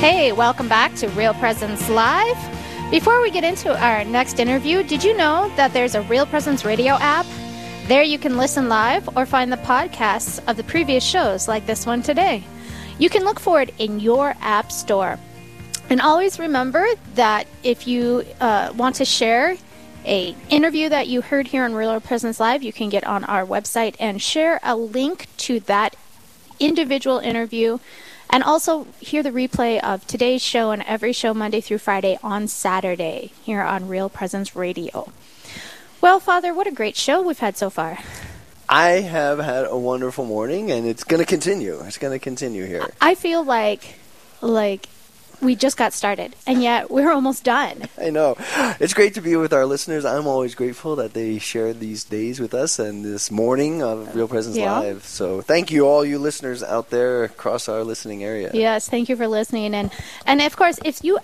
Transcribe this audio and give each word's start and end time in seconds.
Hey, 0.00 0.32
welcome 0.32 0.66
back 0.66 0.94
to 0.94 1.08
Real 1.08 1.34
Presence 1.34 1.86
Live. 1.90 2.38
Before 2.90 3.20
we 3.20 3.30
get 3.30 3.44
into 3.44 3.78
our 3.78 4.02
next 4.02 4.40
interview, 4.40 4.82
did 4.82 5.04
you 5.04 5.14
know 5.14 5.52
that 5.56 5.74
there's 5.74 5.94
a 5.94 6.00
Real 6.00 6.24
Presence 6.24 6.64
radio 6.64 6.94
app? 6.94 7.26
There 7.86 8.02
you 8.02 8.18
can 8.18 8.38
listen 8.38 8.70
live 8.70 9.14
or 9.14 9.26
find 9.26 9.52
the 9.52 9.58
podcasts 9.58 10.40
of 10.48 10.56
the 10.56 10.64
previous 10.64 11.04
shows 11.04 11.48
like 11.48 11.66
this 11.66 11.84
one 11.84 12.00
today. 12.00 12.42
You 12.98 13.10
can 13.10 13.24
look 13.24 13.38
for 13.38 13.60
it 13.60 13.74
in 13.78 14.00
your 14.00 14.34
app 14.40 14.72
store. 14.72 15.18
And 15.90 16.00
always 16.00 16.38
remember 16.38 16.86
that 17.16 17.46
if 17.62 17.86
you 17.86 18.24
uh, 18.40 18.72
want 18.74 18.96
to 18.96 19.04
share 19.04 19.58
a 20.06 20.34
interview 20.48 20.88
that 20.88 21.08
you 21.08 21.20
heard 21.20 21.46
here 21.46 21.64
on 21.64 21.74
Real 21.74 22.00
Presence 22.00 22.40
Live, 22.40 22.62
you 22.62 22.72
can 22.72 22.88
get 22.88 23.04
on 23.04 23.22
our 23.24 23.44
website 23.44 23.96
and 24.00 24.22
share 24.22 24.60
a 24.62 24.74
link 24.74 25.26
to 25.36 25.60
that 25.60 25.94
individual 26.58 27.18
interview 27.18 27.78
and 28.30 28.42
also 28.42 28.86
hear 29.00 29.22
the 29.22 29.30
replay 29.30 29.82
of 29.82 30.06
today's 30.06 30.42
show 30.42 30.70
and 30.70 30.82
every 30.84 31.12
show 31.12 31.34
Monday 31.34 31.60
through 31.60 31.78
Friday 31.78 32.18
on 32.22 32.48
Saturday 32.48 33.32
here 33.42 33.60
on 33.60 33.88
Real 33.88 34.08
Presence 34.08 34.56
Radio. 34.56 35.12
Well, 36.00 36.20
Father, 36.20 36.54
what 36.54 36.66
a 36.66 36.72
great 36.72 36.96
show 36.96 37.20
we've 37.20 37.40
had 37.40 37.56
so 37.56 37.68
far. 37.68 37.98
I 38.68 39.00
have 39.00 39.40
had 39.40 39.66
a 39.66 39.76
wonderful 39.76 40.24
morning, 40.24 40.70
and 40.70 40.86
it's 40.86 41.02
going 41.02 41.20
to 41.20 41.26
continue. 41.26 41.80
It's 41.80 41.98
going 41.98 42.16
to 42.16 42.22
continue 42.22 42.64
here. 42.64 42.86
I 43.00 43.16
feel 43.16 43.44
like, 43.44 43.96
like 44.40 44.88
we 45.40 45.54
just 45.56 45.76
got 45.76 45.92
started, 45.92 46.34
and 46.46 46.62
yet 46.62 46.90
we're 46.90 47.10
almost 47.12 47.44
done. 47.44 47.82
I 48.00 48.10
know. 48.10 48.36
It's 48.78 48.94
great 48.94 49.14
to 49.14 49.20
be 49.20 49.36
with 49.36 49.52
our 49.52 49.66
listeners. 49.66 50.04
I'm 50.04 50.26
always 50.26 50.54
grateful 50.54 50.96
that 50.96 51.14
they 51.14 51.38
share 51.38 51.72
these 51.72 52.04
days 52.04 52.40
with 52.40 52.54
us 52.54 52.78
and 52.78 53.04
this 53.04 53.30
morning 53.30 53.82
of 53.82 54.14
Real 54.14 54.28
Presence 54.28 54.56
Yeah. 54.56 54.78
Live. 54.78 55.04
So 55.04 55.40
thank 55.40 55.70
you, 55.70 55.86
all 55.86 56.04
you 56.04 56.18
listeners 56.18 56.62
out 56.62 56.90
there 56.90 57.24
across 57.24 57.68
our 57.68 57.84
listening 57.84 58.24
area. 58.24 58.50
Yes, 58.52 58.88
thank 58.88 59.08
you 59.08 59.16
for 59.16 59.28
listening, 59.28 59.74
and 59.74 59.90
and 60.26 60.40
of 60.40 60.56
course, 60.56 60.78
if 60.84 61.02
you 61.04 61.18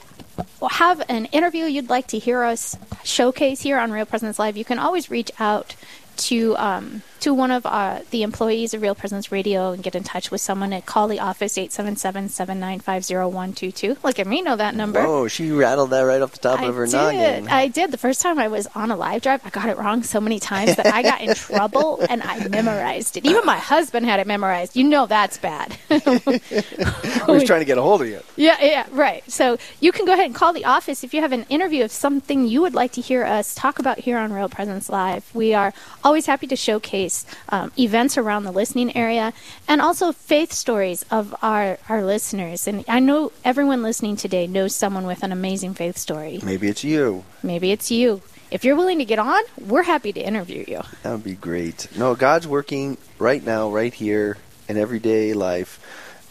have 0.71 1.03
an 1.09 1.27
interview 1.27 1.65
you'd 1.65 1.89
like 1.89 2.07
to 2.09 2.19
hear 2.19 2.43
us 2.43 2.77
showcase 3.05 3.61
here 3.63 3.79
on 3.79 3.91
Real 3.91 4.07
Presence 4.07 4.39
Live, 4.39 4.57
you 4.57 4.65
can 4.65 4.79
always 4.79 5.11
reach 5.11 5.31
out 5.39 5.75
to 6.17 6.57
um, 6.57 7.03
to 7.27 7.35
one 7.35 7.51
of 7.51 7.67
uh, 7.67 7.99
the 8.13 8.23
employees 8.23 8.73
of 8.73 8.81
Real 8.81 8.95
Presence 8.95 9.33
Radio 9.33 9.73
and 9.73 9.83
get 9.83 9.97
in 9.97 10.05
touch 10.05 10.31
with 10.31 10.41
someone 10.41 10.73
and 10.73 10.87
call 10.87 11.09
the 11.09 11.19
office 11.19 11.55
877-795-0122. 11.55 14.05
Look 14.05 14.21
at 14.21 14.29
me 14.29 14.43
know 14.43 14.55
that 14.55 14.77
number. 14.77 15.01
Oh, 15.01 15.27
she 15.27 15.51
rattled 15.51 15.91
that 15.91 16.03
right 16.03 16.23
off 16.23 16.31
the 16.31 16.39
top 16.39 16.61
I 16.61 16.67
of 16.67 16.77
her 16.77 16.87
did. 16.87 16.93
noggin. 16.93 17.49
I 17.49 17.67
did. 17.67 17.91
The 17.91 17.99
first 17.99 18.21
time 18.21 18.39
I 18.39 18.47
was 18.47 18.69
on 18.77 18.93
a 18.93 18.97
live 18.97 19.23
drive, 19.23 19.41
I 19.45 19.51
got 19.51 19.69
it 19.69 19.77
wrong 19.77 20.05
so 20.05 20.21
many 20.21 20.39
times 20.39 20.77
that 20.77 20.87
I 20.87 21.03
got 21.03 21.21
in 21.21 21.35
trouble 21.35 21.99
and 22.09 22.23
I 22.23 22.47
memorized 22.47 23.17
it. 23.17 23.27
Even 23.27 23.45
my 23.45 23.59
husband 23.59 24.07
had 24.07 24.21
it 24.21 24.29
memorized. 24.29 24.77
You 24.77 24.85
know 24.85 25.07
that's 25.07 25.37
bad. 25.37 25.77
I 25.91 27.25
was 27.27 27.43
trying 27.43 27.59
to 27.59 27.67
get 27.67 27.77
a 27.77 27.83
hold 27.83 28.03
of 28.03 28.09
you. 28.09 28.21
Yeah, 28.37 28.57
yeah, 28.61 28.87
right. 28.93 29.29
So 29.29 29.59
you 29.81 29.91
can 29.91 30.07
go 30.07 30.13
ahead 30.13 30.27
and 30.27 30.35
call 30.35 30.53
the 30.53 30.65
office 30.65 31.03
if 31.03 31.13
you 31.13 31.23
have 31.23 31.33
an 31.33 31.45
interview 31.49 31.83
of 31.83 31.91
something 31.91 32.47
you 32.47 32.61
would 32.61 32.75
like 32.75 32.93
to 32.93 33.01
hear 33.01 33.25
us 33.25 33.53
talk 33.53 33.81
about 33.81 33.99
here 33.99 34.17
on 34.17 34.33
Real 34.33 34.49
Presence 34.49 34.89
Live. 34.89 35.29
We 35.35 35.55
are 35.55 35.75
always 36.05 36.27
happy 36.27 36.47
to 36.47 36.55
showcase 36.55 37.16
um, 37.49 37.73
events 37.79 38.19
around 38.19 38.45
the 38.45 38.53
listening 38.53 38.95
area 38.97 39.33
and 39.69 39.81
also 39.81 40.13
faith 40.13 40.53
stories 40.53 41.05
of 41.11 41.35
our, 41.43 41.79
our 41.89 42.03
listeners. 42.03 42.67
And 42.67 42.85
I 42.89 43.01
know 43.01 43.33
everyone 43.45 43.83
listening 43.83 44.17
today 44.17 44.47
knows 44.47 44.75
someone 44.75 45.07
with 45.07 45.23
an 45.23 45.33
amazing 45.33 45.75
faith 45.75 45.97
story. 45.97 46.41
Maybe 46.43 46.69
it's 46.69 46.85
you. 46.85 47.25
Maybe 47.43 47.71
it's 47.73 47.91
you. 47.91 48.23
If 48.51 48.65
you're 48.65 48.77
willing 48.77 48.99
to 48.99 49.05
get 49.05 49.19
on, 49.19 49.43
we're 49.59 49.83
happy 49.83 50.13
to 50.13 50.21
interview 50.21 50.65
you. 50.69 50.83
That 51.03 51.13
would 51.13 51.25
be 51.25 51.35
great. 51.35 51.89
No, 51.97 52.15
God's 52.15 52.47
working 52.47 52.97
right 53.19 53.43
now, 53.45 53.71
right 53.71 53.93
here, 53.93 54.39
in 54.69 54.77
everyday 54.77 55.33
life. 55.33 55.81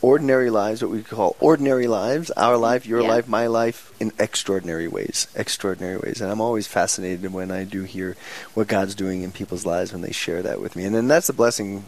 Ordinary 0.01 0.49
lives, 0.49 0.81
what 0.81 0.91
we 0.91 1.01
call 1.01 1.35
ordinary 1.39 1.87
lives, 1.87 2.29
our 2.31 2.57
life, 2.57 2.85
your 2.85 3.01
Yeah. 3.01 3.07
life, 3.09 3.27
my 3.27 3.47
life, 3.47 3.91
in 3.99 4.11
extraordinary 4.19 4.87
ways. 4.87 5.27
Extraordinary 5.35 5.97
ways. 5.97 6.21
And 6.21 6.29
I'm 6.31 6.41
always 6.41 6.67
fascinated 6.67 7.33
when 7.33 7.49
I 7.49 7.63
do 7.63 7.83
hear 7.83 8.15
what 8.53 8.67
God's 8.67 8.93
doing 8.93 9.23
in 9.23 9.31
people's 9.31 9.65
lives 9.65 9.91
when 9.91 10.01
they 10.01 10.11
share 10.11 10.43
that 10.43 10.61
with 10.61 10.75
me. 10.75 10.83
And 10.85 10.93
then 10.93 11.07
that's 11.07 11.27
the 11.27 11.33
blessing, 11.33 11.85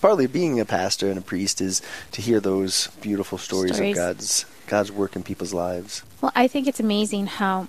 partly 0.00 0.26
being 0.26 0.58
a 0.58 0.64
pastor 0.64 1.08
and 1.08 1.18
a 1.18 1.22
priest, 1.22 1.60
is 1.60 1.80
to 2.12 2.22
hear 2.22 2.40
those 2.40 2.88
beautiful 3.00 3.38
stories, 3.38 3.74
Stories. 3.74 3.96
of 3.96 4.02
God's 4.04 4.44
God's 4.66 4.90
work 4.92 5.14
in 5.16 5.22
people's 5.22 5.52
lives. 5.52 6.02
Well, 6.20 6.32
I 6.34 6.46
think 6.48 6.66
it's 6.68 6.80
amazing 6.80 7.26
how 7.26 7.66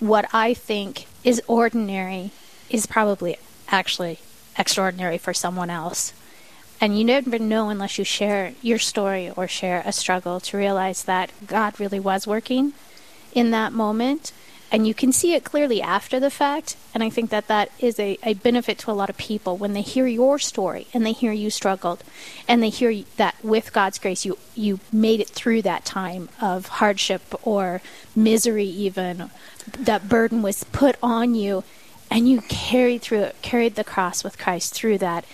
what 0.00 0.26
I 0.32 0.54
think 0.54 1.06
is 1.24 1.42
ordinary 1.48 2.30
is 2.70 2.86
probably 2.86 3.36
actually 3.68 4.18
extraordinary 4.58 5.18
for 5.18 5.34
someone 5.34 5.68
else. 5.70 6.12
And 6.80 6.98
you 6.98 7.04
never 7.04 7.38
know 7.38 7.68
unless 7.70 7.98
you 7.98 8.04
share 8.04 8.52
your 8.60 8.78
story 8.78 9.30
or 9.30 9.48
share 9.48 9.82
a 9.86 9.92
struggle 9.92 10.40
to 10.40 10.56
realize 10.56 11.04
that 11.04 11.30
God 11.46 11.78
really 11.80 12.00
was 12.00 12.26
working 12.26 12.72
in 13.32 13.50
that 13.52 13.72
moment. 13.72 14.32
And 14.72 14.88
you 14.88 14.94
can 14.94 15.12
see 15.12 15.34
it 15.34 15.44
clearly 15.44 15.80
after 15.80 16.18
the 16.18 16.30
fact. 16.30 16.76
And 16.94 17.02
I 17.02 17.08
think 17.08 17.30
that 17.30 17.46
that 17.46 17.70
is 17.78 18.00
a, 18.00 18.18
a 18.24 18.34
benefit 18.34 18.78
to 18.78 18.90
a 18.90 18.92
lot 18.92 19.08
of 19.08 19.16
people 19.16 19.56
when 19.56 19.72
they 19.72 19.82
hear 19.82 20.06
your 20.06 20.38
story 20.38 20.88
and 20.92 21.06
they 21.06 21.12
hear 21.12 21.30
you 21.30 21.48
struggled 21.48 22.02
and 22.48 22.60
they 22.60 22.70
hear 22.70 23.04
that 23.16 23.36
with 23.42 23.72
God's 23.72 23.98
grace 23.98 24.24
you, 24.24 24.36
you 24.54 24.80
made 24.92 25.20
it 25.20 25.28
through 25.28 25.62
that 25.62 25.84
time 25.84 26.28
of 26.40 26.66
hardship 26.66 27.22
or 27.46 27.82
misery, 28.16 28.66
even. 28.66 29.30
That 29.78 30.08
burden 30.08 30.42
was 30.42 30.64
put 30.64 30.96
on 31.02 31.36
you 31.36 31.62
and 32.10 32.28
you 32.28 32.40
carried 32.42 33.02
through 33.02 33.20
it, 33.20 33.36
carried 33.42 33.76
the 33.76 33.84
cross 33.84 34.24
with 34.24 34.38
Christ 34.38 34.74
through 34.74 34.98
that. 34.98 35.24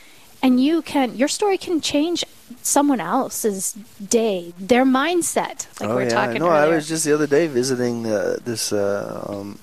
And 0.42 0.62
you 0.62 0.82
can, 0.82 1.16
your 1.16 1.28
story 1.28 1.58
can 1.58 1.80
change 1.80 2.24
someone 2.62 3.00
else's 3.00 3.72
day, 3.72 4.52
their 4.58 4.84
mindset, 4.84 5.66
like 5.80 5.88
oh 5.88 5.88
we 5.88 5.94
we're 5.94 6.02
yeah, 6.04 6.08
talking 6.08 6.40
no, 6.40 6.48
I 6.48 6.68
was 6.68 6.88
just 6.88 7.04
the 7.04 7.12
other 7.12 7.26
day 7.26 7.46
visiting 7.46 8.06
uh, 8.06 8.36
this 8.44 8.72
uh, 8.72 9.24
um, 9.28 9.58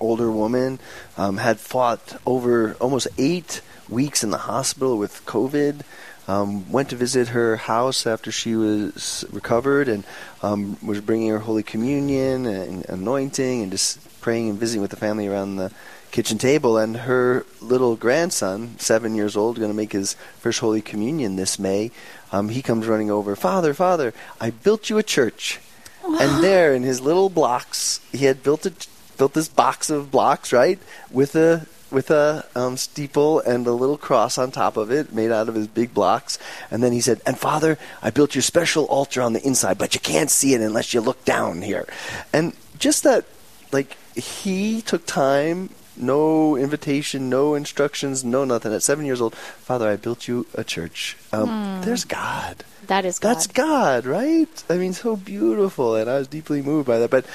older 0.00 0.30
woman. 0.30 0.78
Um, 1.16 1.36
had 1.38 1.58
fought 1.58 2.20
over 2.26 2.74
almost 2.80 3.08
eight 3.18 3.60
weeks 3.88 4.22
in 4.22 4.30
the 4.30 4.38
hospital 4.38 4.98
with 4.98 5.24
COVID. 5.26 5.82
Um, 6.26 6.70
went 6.70 6.90
to 6.90 6.96
visit 6.96 7.28
her 7.28 7.56
house 7.56 8.06
after 8.06 8.30
she 8.30 8.54
was 8.54 9.24
recovered, 9.32 9.88
and 9.88 10.04
um, 10.42 10.76
was 10.82 11.00
bringing 11.00 11.30
her 11.30 11.38
Holy 11.38 11.62
Communion 11.62 12.44
and 12.44 12.84
anointing, 12.86 13.62
and 13.62 13.72
just 13.72 13.98
praying 14.28 14.50
and 14.50 14.58
visiting 14.60 14.82
with 14.82 14.90
the 14.90 14.96
family 14.98 15.26
around 15.26 15.56
the 15.56 15.72
kitchen 16.10 16.36
table. 16.36 16.76
And 16.76 16.94
her 16.94 17.46
little 17.62 17.96
grandson, 17.96 18.78
seven 18.78 19.14
years 19.14 19.38
old, 19.38 19.56
going 19.56 19.70
to 19.70 19.74
make 19.74 19.92
his 19.92 20.16
first 20.38 20.60
Holy 20.60 20.82
Communion 20.82 21.36
this 21.36 21.58
May. 21.58 21.90
Um, 22.30 22.50
he 22.50 22.60
comes 22.60 22.86
running 22.86 23.10
over, 23.10 23.34
Father, 23.34 23.72
Father, 23.72 24.12
I 24.38 24.50
built 24.50 24.90
you 24.90 24.98
a 24.98 25.02
church. 25.02 25.60
And 26.04 26.44
there, 26.44 26.74
in 26.74 26.82
his 26.82 27.00
little 27.00 27.30
blocks, 27.30 28.00
he 28.12 28.26
had 28.26 28.42
built 28.42 28.66
a 28.66 28.72
built 29.16 29.32
this 29.32 29.48
box 29.48 29.88
of 29.88 30.10
blocks, 30.10 30.52
right, 30.52 30.78
with 31.10 31.34
a 31.34 31.66
with 31.90 32.10
a 32.10 32.44
um, 32.54 32.76
steeple 32.76 33.40
and 33.40 33.66
a 33.66 33.72
little 33.72 33.96
cross 33.96 34.36
on 34.36 34.50
top 34.50 34.76
of 34.76 34.90
it, 34.90 35.10
made 35.10 35.32
out 35.32 35.48
of 35.48 35.54
his 35.54 35.66
big 35.66 35.94
blocks. 35.94 36.38
And 36.70 36.82
then 36.82 36.92
he 36.92 37.00
said, 37.00 37.22
"And 37.24 37.38
Father, 37.38 37.78
I 38.02 38.10
built 38.10 38.34
your 38.34 38.42
special 38.42 38.84
altar 38.84 39.22
on 39.22 39.32
the 39.32 39.42
inside, 39.42 39.78
but 39.78 39.94
you 39.94 40.00
can't 40.00 40.30
see 40.30 40.52
it 40.52 40.60
unless 40.60 40.92
you 40.92 41.00
look 41.00 41.24
down 41.24 41.62
here." 41.62 41.86
And 42.30 42.52
just 42.78 43.04
that, 43.04 43.24
like 43.72 43.96
he 44.14 44.82
took 44.82 45.06
time. 45.06 45.70
No 46.00 46.54
invitation, 46.54 47.28
no 47.28 47.56
instructions, 47.56 48.24
no 48.24 48.44
nothing. 48.44 48.72
At 48.72 48.84
seven 48.84 49.04
years 49.04 49.20
old, 49.20 49.34
Father, 49.34 49.88
I 49.88 49.96
built 49.96 50.28
you 50.28 50.46
a 50.54 50.62
church. 50.62 51.16
Um, 51.32 51.80
There's 51.84 52.04
God. 52.04 52.62
that 52.86 53.04
is 53.04 53.18
God. 53.18 53.28
That's 53.34 53.46
God, 53.48 54.06
right? 54.06 54.64
I 54.70 54.76
mean, 54.76 54.92
so 54.92 55.16
beautiful, 55.16 55.96
and 55.96 56.08
I 56.08 56.18
was 56.18 56.28
deeply 56.28 56.62
moved 56.62 56.86
by 56.86 57.00
that. 57.00 57.10
But 57.10 57.26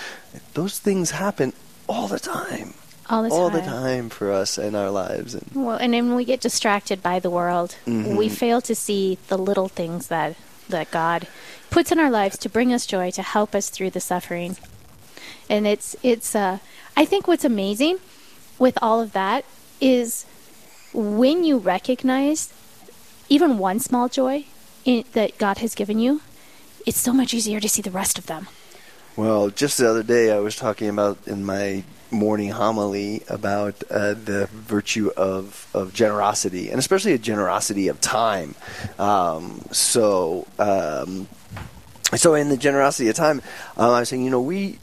those 0.54 0.80
things 0.80 1.12
happen 1.12 1.52
all 1.90 2.08
the 2.08 2.20
time, 2.22 2.74
all 3.10 3.24
the 3.24 3.30
time. 3.30 3.38
all 3.38 3.50
the 3.50 3.62
time 3.62 4.08
for 4.08 4.32
us 4.32 4.58
in 4.58 4.76
our 4.76 4.90
lives. 4.90 5.36
And 5.36 5.46
Well, 5.54 5.76
and 5.76 5.94
then 5.94 6.16
we 6.16 6.24
get 6.24 6.40
distracted 6.40 7.04
by 7.04 7.20
the 7.20 7.30
world, 7.30 7.76
Mm-hmm. 7.86 8.16
we 8.16 8.30
fail 8.30 8.62
to 8.62 8.74
see 8.74 9.18
the 9.28 9.38
little 9.38 9.68
things 9.68 10.08
that 10.08 10.38
that 10.70 10.90
God 10.90 11.28
puts 11.70 11.92
in 11.92 12.00
our 12.00 12.10
lives 12.10 12.38
to 12.38 12.48
bring 12.48 12.72
us 12.72 12.86
joy, 12.86 13.12
to 13.12 13.22
help 13.22 13.54
us 13.54 13.70
through 13.70 13.90
the 13.90 14.00
suffering. 14.00 14.56
And 15.50 15.68
it's 15.68 15.96
it's 16.04 16.36
uh, 16.36 16.60
I 16.96 17.06
think 17.06 17.28
what's 17.28 17.46
amazing 17.46 18.00
with 18.60 18.78
all 18.82 19.02
of 19.02 19.14
that 19.14 19.46
is 19.82 20.26
when 20.94 21.44
you 21.44 21.58
recognize 21.58 22.54
even 23.30 23.58
one 23.58 23.80
small 23.80 24.08
joy 24.08 24.46
in, 24.86 25.04
that 25.14 25.38
God 25.38 25.58
has 25.58 25.76
given 25.76 26.00
you, 26.00 26.22
it's 26.86 27.00
so 27.00 27.14
much 27.14 27.34
easier 27.34 27.60
to 27.60 27.70
see 27.70 27.82
the 27.82 27.92
rest 27.92 28.18
of 28.18 28.28
them. 28.28 28.48
well, 29.16 29.50
just 29.50 29.78
the 29.78 29.90
other 29.90 30.04
day, 30.04 30.32
I 30.32 30.40
was 30.40 30.56
talking 30.56 30.90
about 30.90 31.18
in 31.28 31.44
my 31.44 31.84
morning 32.12 32.50
homily 32.50 33.24
about 33.28 33.84
uh, 33.90 34.14
the 34.14 34.48
virtue 34.52 35.10
of, 35.18 35.68
of 35.74 35.94
generosity, 35.94 36.70
and 36.70 36.78
especially 36.78 37.14
a 37.14 37.18
generosity 37.18 37.88
of 37.88 38.00
time. 38.02 38.56
Um, 39.00 39.62
so. 39.72 40.48
Um, 40.60 41.28
so 42.20 42.34
in 42.36 42.50
the 42.50 42.58
generosity 42.58 43.10
of 43.10 43.16
time, 43.16 43.42
um, 43.78 43.92
I 43.92 44.00
was 44.02 44.10
saying, 44.10 44.24
you 44.24 44.32
know, 44.32 44.42
we 44.42 44.80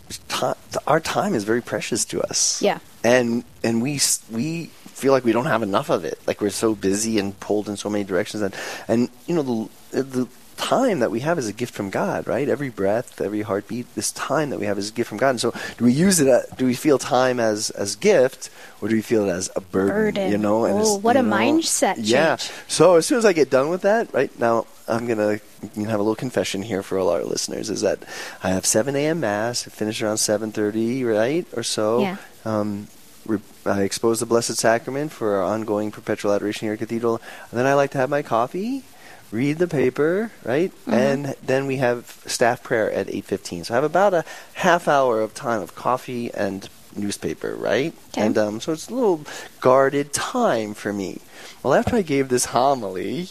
our 0.86 1.00
time 1.00 1.34
is 1.34 1.44
very 1.44 1.62
precious 1.62 2.04
to 2.06 2.22
us. 2.22 2.62
Yeah. 2.62 2.78
and 3.04 3.44
and 3.62 3.82
we 3.82 4.00
we 4.30 4.66
feel 4.66 5.12
like 5.12 5.24
we 5.24 5.32
don't 5.32 5.46
have 5.46 5.62
enough 5.62 5.90
of 5.90 6.04
it. 6.04 6.18
Like 6.26 6.40
we're 6.40 6.50
so 6.50 6.74
busy 6.74 7.18
and 7.18 7.38
pulled 7.40 7.68
in 7.68 7.76
so 7.76 7.88
many 7.90 8.04
directions, 8.04 8.42
and 8.42 8.54
and 8.88 9.08
you 9.26 9.34
know 9.34 9.68
the 9.90 10.02
the 10.02 10.28
time 10.60 11.00
that 11.00 11.10
we 11.10 11.20
have 11.20 11.38
is 11.38 11.48
a 11.48 11.54
gift 11.54 11.74
from 11.74 11.88
God, 11.88 12.28
right? 12.28 12.46
Every 12.46 12.68
breath, 12.68 13.20
every 13.20 13.40
heartbeat, 13.42 13.94
this 13.94 14.12
time 14.12 14.50
that 14.50 14.60
we 14.60 14.66
have 14.66 14.76
is 14.76 14.90
a 14.90 14.92
gift 14.92 15.08
from 15.08 15.16
God. 15.18 15.30
And 15.30 15.40
so, 15.40 15.54
do 15.78 15.84
we 15.84 15.92
use 15.92 16.20
it? 16.20 16.28
uh 16.28 16.42
do 16.56 16.66
we 16.66 16.74
feel 16.74 16.98
time 16.98 17.40
as 17.40 17.70
as 17.70 17.96
gift, 17.96 18.50
or 18.80 18.88
do 18.88 18.94
we 18.94 19.02
feel 19.02 19.26
it 19.28 19.32
as 19.32 19.50
a 19.56 19.60
burden? 19.60 20.14
Burden. 20.14 20.30
You 20.30 20.38
know, 20.38 20.64
and 20.66 20.78
Oh, 20.78 20.96
what 20.98 21.16
a 21.16 21.22
know, 21.22 21.36
mindset 21.36 21.94
Yeah. 21.98 22.36
So 22.68 22.96
as 22.96 23.06
soon 23.06 23.18
as 23.18 23.24
I 23.24 23.32
get 23.32 23.50
done 23.50 23.70
with 23.70 23.82
that, 23.82 24.12
right 24.12 24.32
now, 24.38 24.66
I'm 24.90 25.06
gonna 25.06 25.40
you 25.74 25.82
know, 25.84 25.90
have 25.90 26.00
a 26.00 26.02
little 26.02 26.16
confession 26.16 26.62
here 26.62 26.82
for 26.82 26.98
all 26.98 27.08
our 27.10 27.24
listeners. 27.24 27.70
Is 27.70 27.80
that 27.82 28.00
I 28.42 28.50
have 28.50 28.66
7 28.66 28.94
a.m. 28.96 29.20
mass, 29.20 29.62
finish 29.62 30.02
around 30.02 30.16
7:30, 30.16 31.04
right, 31.04 31.46
or 31.56 31.62
so. 31.62 32.00
Yeah. 32.00 32.16
Um, 32.44 32.88
re- 33.26 33.40
I 33.64 33.82
expose 33.82 34.20
the 34.20 34.26
Blessed 34.26 34.56
Sacrament 34.56 35.12
for 35.12 35.36
our 35.36 35.44
ongoing 35.44 35.90
perpetual 35.90 36.32
adoration 36.32 36.66
here 36.66 36.72
at 36.74 36.78
Cathedral, 36.80 37.20
and 37.50 37.58
then 37.58 37.66
I 37.66 37.74
like 37.74 37.90
to 37.92 37.98
have 37.98 38.10
my 38.10 38.22
coffee, 38.22 38.82
read 39.30 39.58
the 39.58 39.68
paper, 39.68 40.32
right, 40.44 40.72
Mm-hmm. 40.72 40.92
and 40.94 41.34
then 41.44 41.66
we 41.66 41.76
have 41.76 42.20
staff 42.26 42.62
prayer 42.62 42.90
at 42.90 43.06
8:15. 43.08 43.66
So 43.66 43.74
I 43.74 43.76
have 43.76 43.84
about 43.84 44.14
a 44.14 44.24
half 44.54 44.88
hour 44.88 45.20
of 45.20 45.34
time 45.34 45.62
of 45.62 45.74
coffee 45.74 46.32
and 46.34 46.68
newspaper, 46.96 47.54
right? 47.54 47.94
Okay. 48.10 48.26
And 48.26 48.38
um, 48.38 48.60
so 48.60 48.72
it's 48.72 48.88
a 48.88 48.94
little 48.94 49.24
guarded 49.60 50.12
time 50.12 50.74
for 50.74 50.92
me. 50.92 51.20
Well, 51.62 51.74
after 51.74 51.96
I 51.96 52.02
gave 52.02 52.28
this 52.28 52.46
homily 52.46 53.28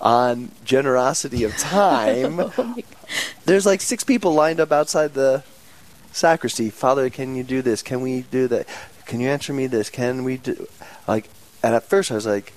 on 0.00 0.50
generosity 0.64 1.44
of 1.44 1.56
time, 1.58 2.40
Oh 2.40 2.76
there's 3.44 3.66
like 3.66 3.80
six 3.80 4.04
people 4.04 4.34
lined 4.34 4.60
up 4.60 4.72
outside 4.72 5.14
the 5.14 5.42
sacristy. 6.12 6.70
Father, 6.70 7.10
can 7.10 7.34
you 7.34 7.42
do 7.42 7.62
this? 7.62 7.82
Can 7.82 8.00
we 8.00 8.22
do 8.22 8.48
that? 8.48 8.66
Can 9.06 9.20
you 9.20 9.28
answer 9.28 9.52
me 9.52 9.66
this? 9.66 9.90
Can 9.90 10.24
we 10.24 10.36
do 10.36 10.68
like? 11.08 11.28
And 11.62 11.74
at 11.74 11.82
first, 11.82 12.10
I 12.10 12.14
was 12.14 12.26
like, 12.26 12.52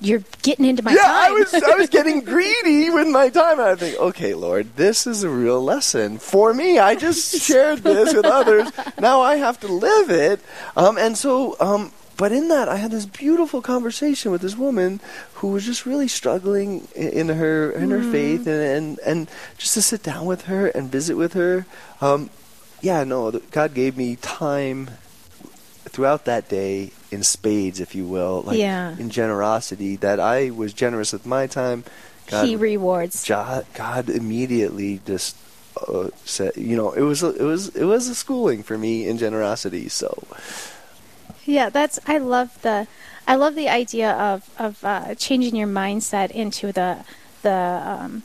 You're 0.00 0.22
getting 0.42 0.64
into 0.64 0.82
my 0.82 0.92
yeah, 0.92 1.02
time. 1.02 1.12
I 1.12 1.30
was 1.30 1.54
I 1.54 1.76
was 1.76 1.88
getting 1.96 2.20
greedy 2.22 2.90
with 2.90 3.08
my 3.08 3.28
time. 3.28 3.60
I 3.60 3.74
think, 3.74 3.98
okay, 3.98 4.34
Lord, 4.34 4.76
this 4.76 5.06
is 5.06 5.22
a 5.22 5.28
real 5.28 5.62
lesson 5.62 6.18
for 6.18 6.54
me. 6.54 6.78
I 6.78 6.94
just 6.94 7.42
shared 7.46 7.80
this 7.80 8.14
with 8.14 8.24
others. 8.24 8.70
Now 8.98 9.20
I 9.20 9.36
have 9.36 9.60
to 9.60 9.68
live 9.68 10.10
it. 10.10 10.40
Um, 10.76 10.96
and 10.96 11.18
so, 11.18 11.56
um, 11.60 11.92
but 12.16 12.32
in 12.32 12.48
that, 12.48 12.68
I 12.68 12.76
had 12.76 12.90
this 12.90 13.06
beautiful 13.06 13.62
conversation 13.62 14.30
with 14.30 14.42
this 14.42 14.56
woman 14.56 15.00
who 15.34 15.48
was 15.48 15.64
just 15.64 15.86
really 15.86 16.08
struggling 16.08 16.86
in 16.94 17.28
her 17.28 17.70
in 17.70 17.90
her 17.90 18.02
faith, 18.02 18.46
and, 18.46 18.60
and 18.60 18.98
and 19.00 19.30
just 19.58 19.74
to 19.74 19.82
sit 19.82 20.02
down 20.02 20.26
with 20.26 20.42
her 20.42 20.66
and 20.68 20.90
visit 20.90 21.16
with 21.16 21.34
her. 21.34 21.66
Um, 22.00 22.30
yeah, 22.80 23.04
no, 23.04 23.30
God 23.50 23.74
gave 23.74 23.96
me 23.96 24.16
time 24.16 24.90
throughout 25.90 26.24
that 26.24 26.48
day 26.48 26.92
in 27.10 27.22
spades, 27.22 27.80
if 27.80 27.94
you 27.94 28.06
will, 28.06 28.42
like 28.42 28.58
Yeah. 28.58 28.96
in 28.96 29.10
generosity. 29.10 29.96
That 29.96 30.18
I 30.20 30.50
was 30.50 30.72
generous 30.72 31.12
with 31.12 31.26
my 31.26 31.46
time. 31.46 31.84
God, 32.28 32.46
he 32.46 32.56
rewards. 32.56 33.26
God, 33.26 33.66
God 33.74 34.08
immediately 34.08 35.00
just 35.04 35.36
uh, 35.88 36.08
said, 36.24 36.52
you 36.56 36.76
know, 36.76 36.92
it 36.92 37.02
was 37.02 37.22
a, 37.22 37.34
it 37.34 37.42
was 37.42 37.68
it 37.74 37.84
was 37.84 38.08
a 38.08 38.14
schooling 38.14 38.62
for 38.62 38.78
me 38.78 39.06
in 39.08 39.18
generosity. 39.18 39.88
So 39.88 40.22
Yeah, 41.44 41.70
that's. 41.70 41.98
I 42.06 42.18
love 42.18 42.60
the. 42.62 42.86
I 43.26 43.34
love 43.36 43.54
the 43.54 43.68
idea 43.68 44.12
of 44.12 44.48
of 44.58 44.84
uh, 44.84 45.14
changing 45.14 45.56
your 45.56 45.68
mindset 45.68 46.30
into 46.30 46.72
the 46.72 47.04
the 47.42 47.82
um, 47.84 48.22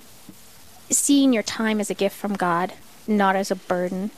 seeing 0.89 1.33
your 1.33 1.43
time 1.43 1.79
as 1.79 1.89
a 1.89 1.93
gift 1.93 2.15
from 2.15 2.33
God, 2.35 2.73
not 3.07 3.35
as 3.35 3.49
a 3.51 3.55
burden. 3.55 4.11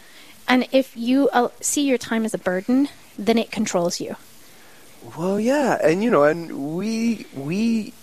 And 0.47 0.67
if 0.71 0.95
you 0.95 1.29
uh, 1.33 1.49
see 1.61 1.83
your 1.87 1.97
time 1.97 2.23
as 2.25 2.33
a 2.33 2.37
burden, 2.37 2.87
then 3.17 3.37
it 3.37 3.51
controls 3.51 3.99
you. 3.99 4.15
Well, 5.17 5.39
yeah, 5.39 5.77
and 5.81 6.03
you 6.03 6.09
know, 6.09 6.23
and 6.23 6.75
we 6.75 7.25
we 7.35 7.93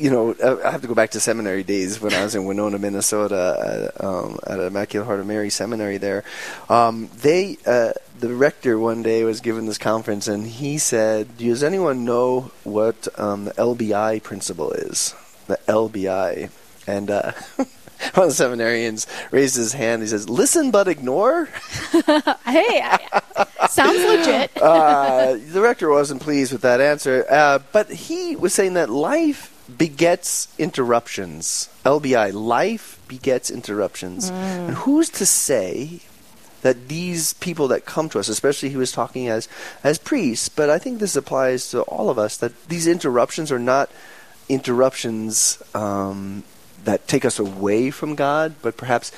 you 0.00 0.10
know, 0.10 0.34
I 0.64 0.70
have 0.70 0.80
to 0.80 0.88
go 0.88 0.94
back 0.94 1.10
to 1.10 1.20
seminary 1.20 1.62
days 1.62 2.00
when 2.00 2.14
I 2.14 2.24
was 2.24 2.34
in 2.34 2.46
Winona, 2.46 2.78
Minnesota, 2.78 3.92
uh, 4.00 4.06
um, 4.06 4.38
at 4.46 4.58
Immaculate 4.58 5.06
Heart 5.06 5.20
of 5.20 5.26
Mary 5.26 5.50
Seminary. 5.50 5.98
There, 5.98 6.24
um, 6.70 7.10
they 7.20 7.58
uh, 7.66 7.92
the 8.18 8.34
rector 8.34 8.78
one 8.78 9.02
day 9.02 9.24
was 9.24 9.42
giving 9.42 9.66
this 9.66 9.76
conference, 9.76 10.26
and 10.26 10.46
he 10.46 10.78
said, 10.78 11.36
"Does 11.36 11.62
anyone 11.62 12.06
know 12.06 12.50
what 12.64 13.08
um, 13.18 13.44
the 13.44 13.52
LBI 13.52 14.22
principle 14.22 14.72
is?" 14.72 15.14
The 15.46 15.58
LBI, 15.68 16.50
and. 16.86 17.10
Uh, 17.10 17.32
One 18.14 18.28
of 18.28 18.36
the 18.36 18.44
seminarians 18.44 19.06
raised 19.30 19.56
his 19.56 19.72
hand. 19.72 20.02
He 20.02 20.08
says, 20.08 20.28
"Listen 20.28 20.70
but 20.70 20.88
ignore." 20.88 21.48
Hey, 22.50 22.82
I, 22.82 23.68
sounds 23.68 23.98
legit. 23.98 24.50
uh, 24.60 25.36
the 25.52 25.60
rector 25.60 25.88
wasn't 25.88 26.20
pleased 26.20 26.52
with 26.52 26.62
that 26.62 26.80
answer, 26.80 27.24
uh, 27.30 27.60
but 27.72 27.90
he 27.90 28.34
was 28.34 28.52
saying 28.52 28.74
that 28.74 28.90
life 28.90 29.54
begets 29.78 30.48
interruptions. 30.58 31.68
LBI, 31.84 32.32
life 32.32 33.00
begets 33.06 33.50
interruptions. 33.50 34.30
And 34.30 34.74
who's 34.74 35.10
to 35.10 35.26
say 35.26 36.00
that 36.62 36.88
these 36.88 37.34
people 37.34 37.68
that 37.68 37.84
come 37.84 38.08
to 38.10 38.18
us, 38.18 38.28
especially 38.28 38.70
he 38.70 38.76
was 38.76 38.92
talking 38.92 39.28
as 39.28 39.48
as 39.84 39.98
priests, 39.98 40.48
but 40.48 40.70
I 40.70 40.78
think 40.78 40.98
this 40.98 41.16
applies 41.16 41.70
to 41.70 41.82
all 41.82 42.10
of 42.10 42.18
us 42.18 42.36
that 42.38 42.68
these 42.68 42.86
interruptions 42.86 43.52
are 43.52 43.58
not 43.58 43.90
interruptions 44.48 45.62
um, 45.74 46.42
that 46.84 47.06
take 47.08 47.24
us 47.24 47.38
away 47.38 47.90
from 47.90 48.14
God, 48.14 48.54
but 48.62 48.76
perhaps 48.76 49.12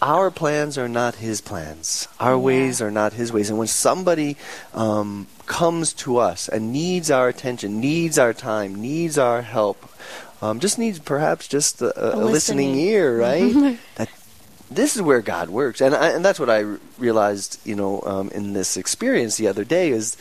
our 0.00 0.30
plans 0.30 0.76
are 0.76 0.88
not 0.88 1.16
His 1.16 1.40
plans. 1.40 2.08
Our 2.18 2.32
Yeah. 2.32 2.36
ways 2.38 2.82
are 2.82 2.90
not 2.90 3.12
His 3.12 3.32
ways. 3.32 3.48
And 3.50 3.58
when 3.58 3.68
somebody 3.68 4.36
um, 4.74 5.26
comes 5.46 5.92
to 6.04 6.18
us 6.18 6.48
and 6.48 6.72
needs 6.72 7.10
our 7.10 7.28
attention, 7.28 7.80
needs 7.80 8.18
our 8.18 8.32
time, 8.32 8.74
needs 8.74 9.16
our 9.18 9.42
help, 9.42 9.84
um, 10.40 10.58
just 10.58 10.76
needs 10.78 10.98
perhaps 10.98 11.46
just 11.46 11.80
a, 11.80 11.94
a, 11.96 12.16
A 12.16 12.24
listening 12.24 12.70
listening. 12.72 12.74
ear, 12.88 13.16
right? 13.18 13.78
that 13.94 14.08
this 14.70 14.96
is 14.96 15.02
where 15.02 15.20
God 15.20 15.50
works, 15.50 15.80
and 15.80 15.94
I, 15.94 16.08
and 16.08 16.24
that's 16.24 16.40
what 16.40 16.50
I 16.50 16.60
realized, 16.98 17.60
you 17.64 17.76
know, 17.76 18.00
um, 18.06 18.30
in 18.30 18.54
this 18.54 18.76
experience 18.76 19.36
the 19.36 19.46
other 19.46 19.64
day 19.64 19.90
is, 19.90 20.16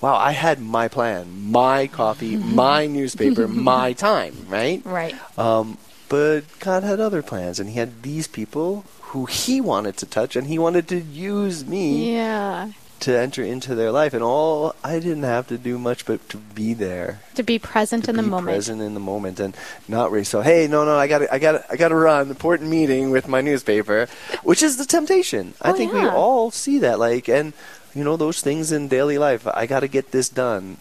wow, 0.00 0.14
I 0.14 0.30
had 0.30 0.60
my 0.60 0.86
plan, 0.88 1.50
my 1.50 1.86
coffee, 1.88 2.36
my 2.38 2.86
newspaper, 2.86 3.46
my 3.48 3.92
time, 4.08 4.46
right? 4.48 4.80
Right. 4.86 5.14
Um, 5.36 5.76
but 6.08 6.42
God 6.60 6.82
had 6.82 7.00
other 7.00 7.22
plans, 7.22 7.60
and 7.60 7.70
He 7.70 7.78
had 7.78 8.02
these 8.02 8.26
people 8.26 8.84
who 9.12 9.26
He 9.26 9.60
wanted 9.60 9.96
to 9.98 10.06
touch, 10.06 10.36
and 10.36 10.46
He 10.46 10.58
wanted 10.58 10.88
to 10.88 11.00
use 11.00 11.64
me 11.66 12.14
Yeah. 12.14 12.70
to 13.00 13.16
enter 13.16 13.42
into 13.42 13.74
their 13.74 13.92
life, 13.92 14.12
and 14.12 14.22
all 14.22 14.74
I 14.82 14.98
didn't 14.98 15.22
have 15.22 15.46
to 15.48 15.56
do 15.58 15.78
much 15.78 16.04
but 16.04 16.28
to 16.30 16.36
be 16.36 16.74
there, 16.74 17.20
To 17.36 17.42
be 17.42 17.58
present 17.58 18.04
to 18.04 18.10
in 18.10 18.16
the 18.16 18.22
moment. 18.22 18.46
present 18.54 18.82
in 18.82 18.94
the 18.94 19.00
moment, 19.00 19.38
and 19.40 19.56
not 19.86 20.10
really. 20.10 20.24
So, 20.24 20.40
hey, 20.42 20.66
no, 20.66 20.84
no, 20.84 20.96
I 20.96 21.06
got, 21.06 21.22
I 21.32 21.38
got, 21.38 21.64
I 21.70 21.76
got 21.76 21.88
to 21.88 21.94
run 21.94 22.28
important 22.30 22.68
meeting 22.70 23.10
with 23.10 23.28
my 23.28 23.40
newspaper, 23.40 24.08
which 24.42 24.62
is 24.62 24.76
the 24.78 24.84
temptation. 24.84 25.54
I 25.62 25.70
Oh, 25.70 25.74
think 25.74 25.92
we 25.92 26.04
all 26.06 26.50
see 26.50 26.78
that, 26.80 26.98
like, 26.98 27.28
and 27.28 27.52
you 27.94 28.02
know 28.04 28.16
those 28.16 28.40
things 28.42 28.72
in 28.72 28.88
daily 28.88 29.16
life. 29.16 29.46
I 29.46 29.66
got 29.66 29.80
to 29.80 29.88
get 29.88 30.10
this 30.10 30.28
done. 30.28 30.76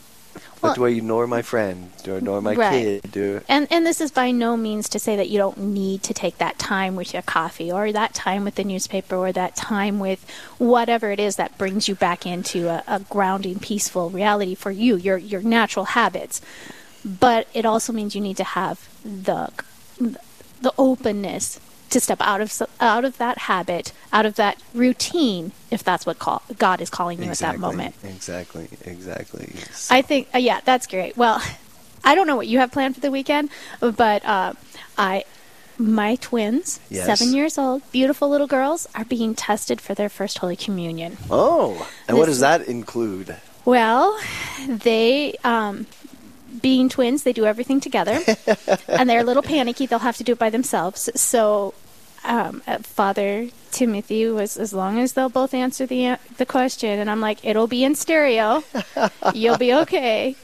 Well- 0.62 0.72
but 0.74 0.76
do 0.76 0.86
I 0.86 0.90
ignore 0.90 1.28
my 1.28 1.42
friend? 1.42 1.92
Do 2.04 2.14
I 2.16 2.18
ignore 2.18 2.42
my 2.42 2.54
Right. 2.56 3.02
kid? 3.04 3.12
Do 3.12 3.42
And 3.48 3.68
and 3.72 3.86
this 3.86 4.02
is 4.02 4.12
by 4.12 4.32
no 4.32 4.58
means 4.58 4.90
to 4.90 5.00
say 5.00 5.16
that 5.16 5.30
you 5.30 5.38
don't 5.38 5.58
need 5.58 6.04
to 6.04 6.14
take 6.14 6.38
that 6.40 6.58
time 6.60 6.96
with 6.96 7.14
your 7.14 7.22
coffee 7.24 7.72
or 7.72 7.92
that 7.92 8.14
time 8.14 8.44
with 8.44 8.56
the 8.56 8.64
newspaper 8.64 9.16
or 9.16 9.32
that 9.32 9.56
time 9.56 10.00
with 10.00 10.26
whatever 10.58 11.12
it 11.12 11.20
is 11.20 11.36
that 11.36 11.58
brings 11.58 11.88
you 11.88 11.96
back 11.96 12.26
into 12.26 12.68
a, 12.68 12.84
a 12.88 13.00
grounding, 13.00 13.60
peaceful 13.60 14.10
reality 14.10 14.56
for 14.56 14.72
you, 14.72 14.96
your 14.96 15.18
your 15.18 15.42
natural 15.42 15.86
habits. 15.86 16.42
But 17.06 17.48
it 17.54 17.66
also 17.66 17.94
means 17.94 18.16
you 18.16 18.22
need 18.22 18.38
to 18.38 18.44
have 18.44 18.88
the 19.06 19.50
the 20.62 20.74
openness 20.78 21.60
to 21.90 22.00
step 22.00 22.20
out 22.22 22.42
of 22.42 22.62
out 22.80 23.06
of 23.06 23.18
that 23.18 23.38
habit, 23.40 23.94
out 24.12 24.26
of 24.26 24.36
that 24.36 24.62
routine, 24.74 25.52
if 25.72 25.84
that's 25.84 26.06
what 26.06 26.20
call, 26.20 26.42
God 26.58 26.82
is 26.82 26.90
calling 26.90 27.22
you 27.24 27.30
at 27.30 27.38
that 27.40 27.60
moment. 27.60 27.96
Exactly, 28.04 28.68
exactly. 28.86 29.52
Yes. 29.56 29.90
I 29.92 30.02
think, 30.02 30.28
uh, 30.34 30.38
yeah, 30.38 30.60
that's 30.66 30.88
great. 30.88 31.16
Well, 31.18 31.42
I 32.04 32.16
don't 32.16 32.28
know 32.28 32.36
what 32.36 32.48
you 32.48 32.60
have 32.60 32.72
planned 32.72 32.96
for 32.96 33.02
the 33.02 33.12
weekend, 33.12 33.50
but 33.80 34.24
uh, 34.26 34.54
I, 34.98 35.24
my 35.78 36.16
twins, 36.16 36.80
Yes. 36.90 37.06
seven 37.06 37.34
years 37.36 37.58
old, 37.58 37.82
beautiful 37.92 38.30
little 38.30 38.48
girls, 38.48 38.88
are 38.96 39.06
being 39.06 39.36
tested 39.36 39.80
for 39.82 39.94
their 39.94 40.10
first 40.10 40.38
Holy 40.40 40.56
Communion. 40.56 41.18
oh, 41.30 41.90
and 42.08 42.18
what 42.18 42.26
does 42.28 42.40
that 42.42 42.68
include? 42.68 43.36
Well, 43.66 44.18
they, 44.68 45.36
um, 45.44 45.88
being 46.62 46.90
twins, 46.90 47.24
they 47.24 47.34
do 47.34 47.46
everything 47.46 47.80
together, 47.80 48.20
and 48.88 49.10
they're 49.10 49.22
a 49.22 49.24
little 49.24 49.44
panicky. 49.44 49.86
They'll 49.86 50.00
have 50.00 50.18
to 50.18 50.24
do 50.24 50.34
it 50.34 50.40
by 50.40 50.50
themselves. 50.50 51.10
So, 51.16 51.74
um, 52.28 52.62
uh, 52.68 52.78
Father 52.80 53.50
Timothy 53.72 54.28
was 54.28 54.58
as 54.58 54.74
long 54.74 55.00
as 55.00 55.14
they'll 55.14 55.30
both 55.30 55.54
answer 55.54 55.86
the 55.86 56.18
the 56.38 56.46
question, 56.46 57.00
and 57.00 57.10
I'm 57.10 57.22
like, 57.22 57.44
it'll 57.46 57.68
be 57.68 57.84
in 57.84 57.96
stereo. 57.96 58.64
You'll 59.34 59.58
be 59.58 59.74
okay. 59.74 60.36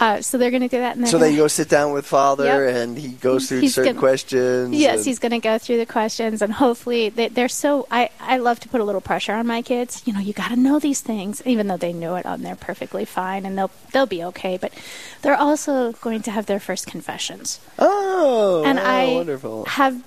Uh, 0.00 0.20
so 0.22 0.38
they're 0.38 0.50
going 0.50 0.62
to 0.62 0.68
do 0.68 0.78
that, 0.78 0.96
So 0.96 1.12
gonna- 1.18 1.24
that 1.26 1.30
you 1.32 1.38
go 1.38 1.48
sit 1.48 1.68
down 1.68 1.92
with 1.92 2.04
Father, 2.06 2.44
Yep. 2.44 2.76
and 2.76 2.98
he 2.98 3.08
goes 3.08 3.48
through 3.48 3.60
He's 3.60 3.74
certain 3.74 3.92
gonna- 3.92 4.00
questions. 4.00 4.74
Yes, 4.74 4.96
and- 4.98 5.06
he's 5.06 5.18
going 5.18 5.32
to 5.32 5.38
go 5.38 5.58
through 5.58 5.76
the 5.78 5.86
questions, 5.86 6.42
and 6.42 6.52
hopefully 6.52 7.10
they, 7.10 7.28
they're 7.28 7.48
so. 7.48 7.86
I 7.90 8.10
I 8.20 8.38
love 8.38 8.60
to 8.60 8.68
put 8.68 8.80
a 8.80 8.84
little 8.84 9.00
pressure 9.00 9.34
on 9.34 9.46
my 9.46 9.62
kids. 9.62 10.02
You 10.06 10.12
know, 10.12 10.20
you 10.20 10.32
got 10.32 10.48
to 10.48 10.56
know 10.56 10.78
these 10.78 11.00
things, 11.00 11.42
even 11.46 11.68
though 11.68 11.76
they 11.76 11.92
know 11.92 12.16
it, 12.16 12.24
and 12.26 12.44
they're 12.44 12.56
perfectly 12.56 13.04
fine, 13.04 13.46
and 13.46 13.56
they'll 13.56 13.70
they'll 13.92 14.06
be 14.06 14.24
okay. 14.24 14.56
But 14.56 14.72
they're 15.22 15.36
also 15.38 15.92
going 16.00 16.22
to 16.22 16.30
have 16.30 16.46
their 16.46 16.60
first 16.60 16.86
confessions. 16.86 17.60
Oh, 17.78 18.62
and 18.66 18.78
wow, 18.78 18.84
I 18.84 19.14
wonderful. 19.14 19.64
have 19.66 20.02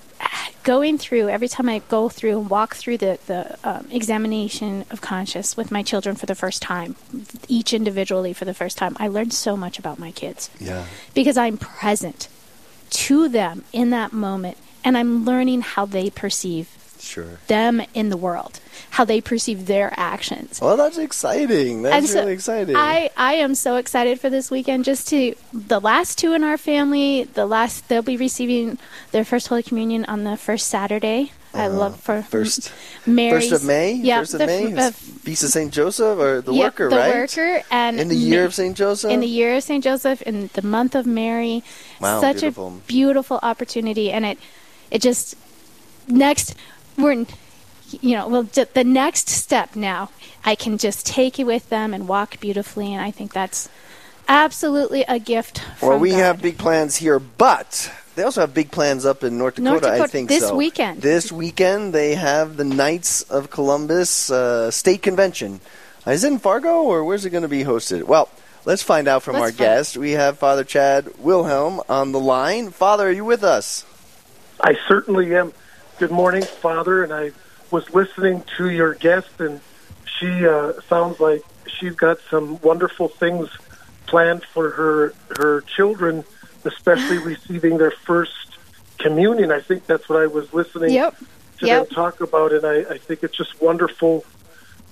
going 0.63 0.97
through 0.97 1.29
every 1.29 1.47
time 1.47 1.69
I 1.69 1.79
go 1.87 2.09
through 2.09 2.39
and 2.39 2.49
walk 2.49 2.75
through 2.75 2.97
the 2.97 3.19
the 3.27 3.57
um, 3.63 3.87
examination 3.91 4.85
of 4.91 4.99
conscious 5.01 5.55
with 5.55 5.71
my 5.71 5.81
children 5.83 6.15
for 6.15 6.25
the 6.25 6.35
first 6.35 6.61
time, 6.61 6.95
each 7.47 7.73
individually 7.73 8.33
for 8.33 8.45
the 8.45 8.53
first 8.53 8.77
time. 8.77 8.95
I 8.99 9.07
learned 9.07 9.33
so 9.33 9.55
much 9.55 9.79
about 9.79 9.97
my 9.99 10.11
kids 10.11 10.49
Yeah. 10.59 10.85
because 11.13 11.37
I'm 11.37 11.57
present 11.57 12.27
to 12.89 13.27
them 13.29 13.63
in 13.73 13.89
that 13.91 14.13
moment, 14.13 14.57
and 14.83 14.97
I'm 14.97 15.25
learning 15.25 15.61
how 15.61 15.85
they 15.85 16.09
perceive 16.09 16.69
Sure. 16.99 17.39
them 17.47 17.81
in 17.93 18.09
the 18.09 18.17
world, 18.17 18.59
how 18.91 19.05
they 19.05 19.21
perceive 19.21 19.65
their 19.67 19.93
actions. 19.97 20.59
Well, 20.61 20.77
that's 20.77 20.97
exciting. 20.97 21.81
That's 21.83 22.11
so 22.11 22.19
really 22.21 22.33
exciting. 22.33 22.75
I, 22.75 23.09
I 23.17 23.35
am 23.35 23.55
so 23.55 23.75
excited 23.77 24.19
for 24.19 24.29
this 24.29 24.49
weekend. 24.51 24.85
Just 24.85 25.07
to 25.09 25.35
the 25.53 25.79
last 25.79 26.17
two 26.17 26.33
in 26.33 26.43
our 26.43 26.57
family, 26.57 27.23
the 27.23 27.45
last 27.45 27.87
they'll 27.89 28.01
be 28.01 28.17
receiving 28.17 28.77
their 29.11 29.23
first 29.25 29.47
Holy 29.47 29.63
Communion 29.63 30.05
on 30.05 30.23
the 30.23 30.37
first 30.37 30.67
Saturday. 30.67 31.31
I 31.53 31.67
love 31.67 31.99
for 31.99 32.21
first- 32.21 32.71
Mary's, 33.07 33.49
First 33.49 33.63
of 33.63 33.67
May. 33.67 33.93
Yeah, 33.93 34.19
First 34.19 34.33
of 34.35 34.39
the, 34.41 34.45
May. 34.45 34.75
uh, 34.77 34.91
Feast 34.91 35.43
of 35.43 35.49
Saint 35.49 35.73
Joseph, 35.73 36.19
or 36.19 36.41
the 36.41 36.53
yeah, 36.53 36.65
worker, 36.65 36.87
the 36.89 36.95
right? 36.97 37.15
worker, 37.15 37.63
and 37.71 37.99
In 37.99 38.09
the 38.09 38.15
year 38.15 38.45
of 38.45 38.53
Saint 38.53 38.77
Joseph. 38.77 39.09
in 39.09 39.21
the 39.21 39.27
year 39.27 39.55
of 39.55 39.63
Saint 39.63 39.83
Joseph, 39.83 40.21
in 40.21 40.51
the 40.53 40.61
month 40.61 40.93
of 40.93 41.07
Mary. 41.07 41.63
Wow, 41.99 42.21
Such 42.21 42.41
beautiful. 42.41 42.67
a 42.67 42.87
beautiful 42.87 43.39
opportunity, 43.41 44.11
and 44.11 44.23
it 44.23 44.37
it 44.91 45.01
just 45.01 45.35
next 46.07 46.53
we're 46.97 47.11
in- 47.11 47.27
you 48.01 48.17
know 48.17 48.27
well 48.27 48.43
the 48.43 48.83
next 48.83 49.29
step 49.29 49.75
now 49.75 50.09
I 50.43 50.55
can 50.55 50.77
just 50.77 51.05
take 51.07 51.39
it 51.39 51.45
with 51.45 51.69
them 51.69 51.93
and 51.93 52.07
walk 52.07 52.39
beautifully, 52.39 52.93
and 52.93 53.01
I 53.01 53.11
think 53.11 53.31
that's 53.33 53.69
absolutely 54.29 55.03
a 55.07 55.19
gift. 55.19 55.59
From 55.77 55.89
Well, 55.89 55.99
we 55.99 56.11
God. 56.11 56.17
have 56.19 56.41
big 56.41 56.57
plans 56.57 56.95
here, 56.97 57.19
but 57.19 57.91
they 58.15 58.23
also 58.23 58.41
have 58.41 58.53
big 58.53 58.71
plans 58.71 59.05
up 59.05 59.23
in 59.23 59.37
North 59.37 59.55
Dakota. 59.55 59.87
North 59.87 60.01
I 60.01 60.07
think 60.07 60.29
this 60.29 60.47
so. 60.47 60.55
weekend. 60.55 61.01
This 61.01 61.31
weekend 61.31 61.93
they 61.93 62.15
have 62.15 62.57
the 62.57 62.63
Knights 62.63 63.23
of 63.23 63.49
Columbus 63.49 64.29
uh, 64.29 64.71
State 64.71 65.01
Convention. 65.01 65.59
Uh, 66.05 66.11
Is 66.11 66.23
it 66.23 66.31
in 66.31 66.39
Fargo 66.39 66.83
or 66.83 67.03
where's 67.03 67.25
it 67.25 67.29
going 67.31 67.43
to 67.43 67.49
be 67.49 67.63
hosted? 67.63 68.03
Well, 68.03 68.29
let's 68.65 68.83
find 68.83 69.07
out 69.07 69.23
from 69.23 69.33
Let's 69.35 69.43
our 69.43 69.47
find- 69.49 69.57
guest. 69.57 69.97
We 69.97 70.11
have 70.11 70.37
Father 70.39 70.63
Chad 70.63 71.09
Wilhelm 71.19 71.81
on 71.89 72.11
the 72.13 72.19
line. 72.19 72.71
Father, 72.71 73.07
are 73.07 73.11
you 73.11 73.25
with 73.25 73.43
us? 73.43 73.85
I 74.61 74.77
certainly 74.87 75.35
am. 75.35 75.53
Good 75.99 76.11
morning, 76.11 76.45
Father. 76.61 77.03
And 77.03 77.11
I 77.11 77.31
was 77.71 77.83
listening 77.91 78.43
to 78.57 78.69
your 78.69 78.93
guest, 78.93 79.29
and 79.39 79.59
she 80.19 80.45
uh, 80.47 80.73
sounds 80.87 81.19
like 81.19 81.41
she's 81.79 81.95
got 81.95 82.17
some 82.29 82.59
wonderful 82.61 83.09
things 83.09 83.49
planned 84.05 84.43
for 84.53 84.69
her 84.69 85.13
her 85.35 85.61
children, 85.75 86.23
especially 86.65 87.17
receiving 87.33 87.79
their 87.79 87.93
first 88.05 88.31
communion. 88.99 89.51
I 89.51 89.61
think 89.61 89.87
that's 89.87 90.07
what 90.07 90.21
I 90.21 90.27
was 90.27 90.53
listening 90.53 90.93
Yep. 90.93 91.15
to 91.61 91.65
Yep. 91.65 91.87
them 91.89 91.95
talk 91.95 92.21
about, 92.21 92.53
and 92.53 92.63
I, 92.63 92.93
I 92.93 92.97
think 92.99 93.23
it's 93.23 93.35
just 93.35 93.59
wonderful 93.59 94.23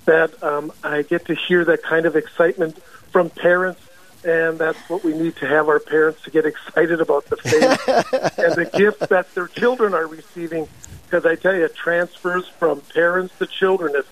that 0.06 0.42
um, 0.44 0.72
I 0.84 1.04
get 1.04 1.28
to 1.28 1.36
hear 1.48 1.64
that 1.66 1.84
kind 1.84 2.08
of 2.08 2.16
excitement 2.16 2.82
from 3.12 3.30
parents, 3.30 3.80
and 4.26 4.58
that's 4.58 4.80
what 4.90 5.04
we 5.04 5.14
need 5.14 5.36
to 5.38 5.48
have 5.48 5.70
our 5.70 5.80
parents 5.80 6.24
to 6.24 6.32
get 6.32 6.46
excited 6.46 7.00
about 7.00 7.26
the 7.26 7.38
faith 7.38 7.88
and 8.40 8.56
the 8.56 8.70
gift 8.74 9.10
that 9.10 9.34
their 9.36 9.48
children 9.48 9.94
are 9.94 10.08
receiving. 10.08 10.68
Because 11.06 11.26
I 11.26 11.36
tell 11.36 11.56
you, 11.56 11.66
it 11.66 11.76
transfers 11.76 12.48
from 12.48 12.82
parents 12.82 13.38
to 13.38 13.46
children. 13.46 13.96
If 13.96 14.08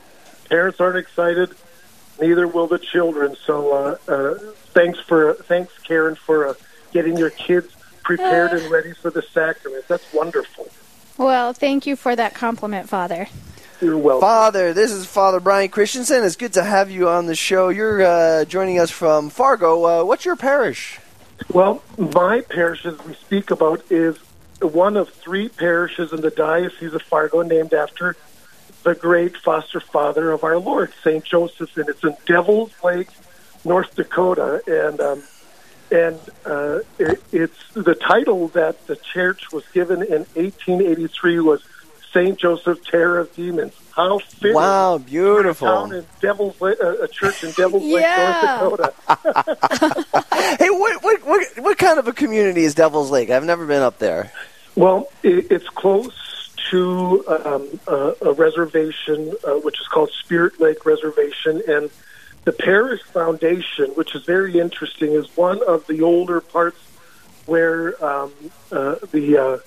parents 0.50 0.80
aren't 0.80 0.98
excited, 0.98 1.56
neither 2.22 2.48
will 2.48 2.68
the 2.68 2.78
children. 2.78 3.36
So, 3.44 3.74
uh, 3.74 4.12
uh, 4.12 4.36
thanks 4.74 5.00
for 5.00 5.34
thanks, 5.34 5.78
Karen, 5.80 6.16
for 6.16 6.50
uh, 6.50 6.54
getting 6.92 7.18
your 7.18 7.32
kids 7.32 7.74
prepared 8.04 8.54
and 8.54 8.70
ready 8.70 8.94
for 8.94 9.10
the 9.10 9.24
sacrament. 9.24 9.88
That's 9.88 10.14
wonderful. 10.14 10.70
Well, 11.18 11.54
thank 11.54 11.88
you 11.88 11.96
for 11.96 12.16
that 12.16 12.36
compliment, 12.36 12.88
Father. 12.88 13.28
You're 13.84 13.98
welcome. 13.98 14.22
Father, 14.22 14.72
this 14.72 14.94
is 14.94 15.06
Father 15.06 15.42
Brian 15.42 15.68
Christensen. 15.68 16.24
It's 16.24 16.38
good 16.38 16.54
to 16.54 16.64
have 16.64 16.90
you 16.90 17.10
on 17.10 17.26
the 17.26 17.36
show. 17.36 17.68
You're 17.68 18.02
uh, 18.02 18.46
joining 18.46 18.80
us 18.80 18.90
from 18.90 19.30
Fargo. 19.30 19.84
Uh, 19.84 20.06
what's 20.06 20.24
your 20.24 20.38
parish? 20.38 21.00
Well, 21.52 21.84
my 21.98 22.40
parish, 22.40 22.86
as 22.86 22.98
we 23.00 23.14
speak 23.16 23.52
about, 23.52 23.84
is 23.92 24.18
one 24.62 24.96
of 24.96 25.10
three 25.10 25.50
parishes 25.50 26.14
in 26.14 26.22
the 26.22 26.30
Diocese 26.30 26.94
of 26.94 27.02
Fargo 27.02 27.42
named 27.42 27.74
after 27.74 28.16
the 28.84 28.96
great 28.96 29.36
foster 29.36 29.82
father 29.82 30.32
of 30.32 30.46
our 30.46 30.58
Lord, 30.58 30.94
St. 31.04 31.26
Joseph, 31.26 31.76
and 31.76 31.90
it's 31.90 32.06
in 32.06 32.16
Devil's 32.26 32.72
Lake, 32.86 33.10
North 33.66 33.94
Dakota. 33.96 34.64
And 34.66 35.02
um, 35.02 35.24
and 35.92 36.20
uh, 36.46 36.80
it, 37.00 37.22
it's 37.34 37.74
the 37.74 37.96
title 37.96 38.48
that 38.50 38.88
the 38.88 38.96
church 38.96 39.52
was 39.52 39.66
given 39.74 40.02
in 40.04 40.26
1883 40.36 41.42
was 41.42 41.62
St. 42.14 42.38
Joseph, 42.38 42.86
Terror 42.86 43.20
of 43.20 43.34
Demons. 43.36 43.74
How 43.96 44.20
fitting! 44.20 44.56
Wow, 44.56 44.98
beautiful. 45.00 45.68
Down 45.68 45.94
in 45.94 46.06
Devil's 46.22 46.60
Lake, 46.62 46.78
uh, 46.82 46.98
a 47.02 47.08
church 47.08 47.44
in 47.44 47.52
Devil's 47.52 47.84
Lake, 47.84 48.02
Yeah. 48.04 48.60
North 48.62 48.78
Dakota. 49.08 50.06
Hey, 50.60 50.70
what, 50.70 51.04
what 51.04 51.26
what 51.26 51.48
what 51.58 51.78
kind 51.78 51.98
of 51.98 52.08
a 52.08 52.14
community 52.14 52.64
is 52.64 52.76
Devil's 52.76 53.10
Lake? 53.10 53.30
I've 53.30 53.44
never 53.46 53.66
been 53.66 53.82
up 53.82 53.98
there. 53.98 54.32
Well, 54.76 55.10
it, 55.24 55.52
it's 55.52 55.68
close 55.70 56.52
to 56.70 57.24
um, 57.28 57.80
a, 57.88 58.14
a 58.30 58.34
reservation, 58.34 59.34
uh, 59.48 59.54
which 59.62 59.80
is 59.82 59.88
called 59.88 60.12
Spirit 60.12 60.60
Lake 60.60 60.86
Reservation, 60.86 61.62
and 61.68 61.90
the 62.44 62.52
parish 62.52 63.02
foundation, 63.04 63.92
which 63.96 64.16
is 64.16 64.24
very 64.26 64.60
interesting, 64.60 65.14
is 65.14 65.26
one 65.36 65.62
of 65.68 65.88
the 65.88 66.02
older 66.02 66.42
parts 66.42 66.78
where 67.46 68.04
um, 68.04 68.32
uh, 68.72 68.96
the 69.12 69.38
uh, 69.38 69.58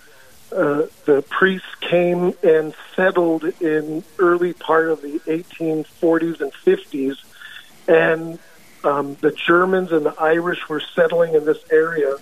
uh, 0.52 0.86
the 1.04 1.24
priests 1.28 1.74
came 1.80 2.34
and 2.42 2.74
settled 2.94 3.44
in 3.60 4.04
early 4.18 4.52
part 4.52 4.88
of 4.88 5.02
the 5.02 5.18
1840s 5.20 6.40
and 6.40 6.52
50s, 6.52 7.16
and 7.88 8.38
um, 8.84 9.16
the 9.20 9.32
Germans 9.32 9.92
and 9.92 10.06
the 10.06 10.14
Irish 10.20 10.68
were 10.68 10.80
settling 10.94 11.34
in 11.34 11.44
this 11.44 11.62
area, 11.70 12.16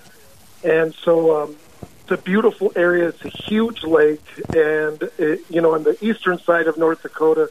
and 0.62 0.94
so. 0.94 1.42
Um, 1.42 1.56
it's 2.04 2.20
a 2.20 2.22
beautiful 2.22 2.70
area. 2.76 3.08
It's 3.08 3.24
a 3.24 3.30
huge 3.30 3.82
lake, 3.82 4.22
and 4.54 5.02
it, 5.16 5.40
you 5.48 5.62
know, 5.62 5.72
on 5.72 5.84
the 5.84 5.96
eastern 6.04 6.38
side 6.38 6.66
of 6.66 6.76
North 6.76 7.00
Dakota, 7.00 7.48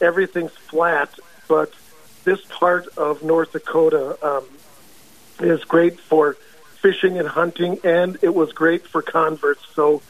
everything's 0.00 0.52
flat. 0.52 1.12
But 1.48 1.72
this 2.22 2.40
part 2.48 2.86
of 2.96 3.24
North 3.24 3.50
Dakota 3.50 4.16
um, 4.22 4.44
is 5.40 5.64
great 5.64 5.98
for 5.98 6.34
fishing 6.80 7.18
and 7.18 7.26
hunting, 7.26 7.80
and 7.82 8.16
it 8.22 8.32
was 8.32 8.52
great 8.52 8.86
for 8.86 9.02
converts. 9.02 9.64
So, 9.74 10.02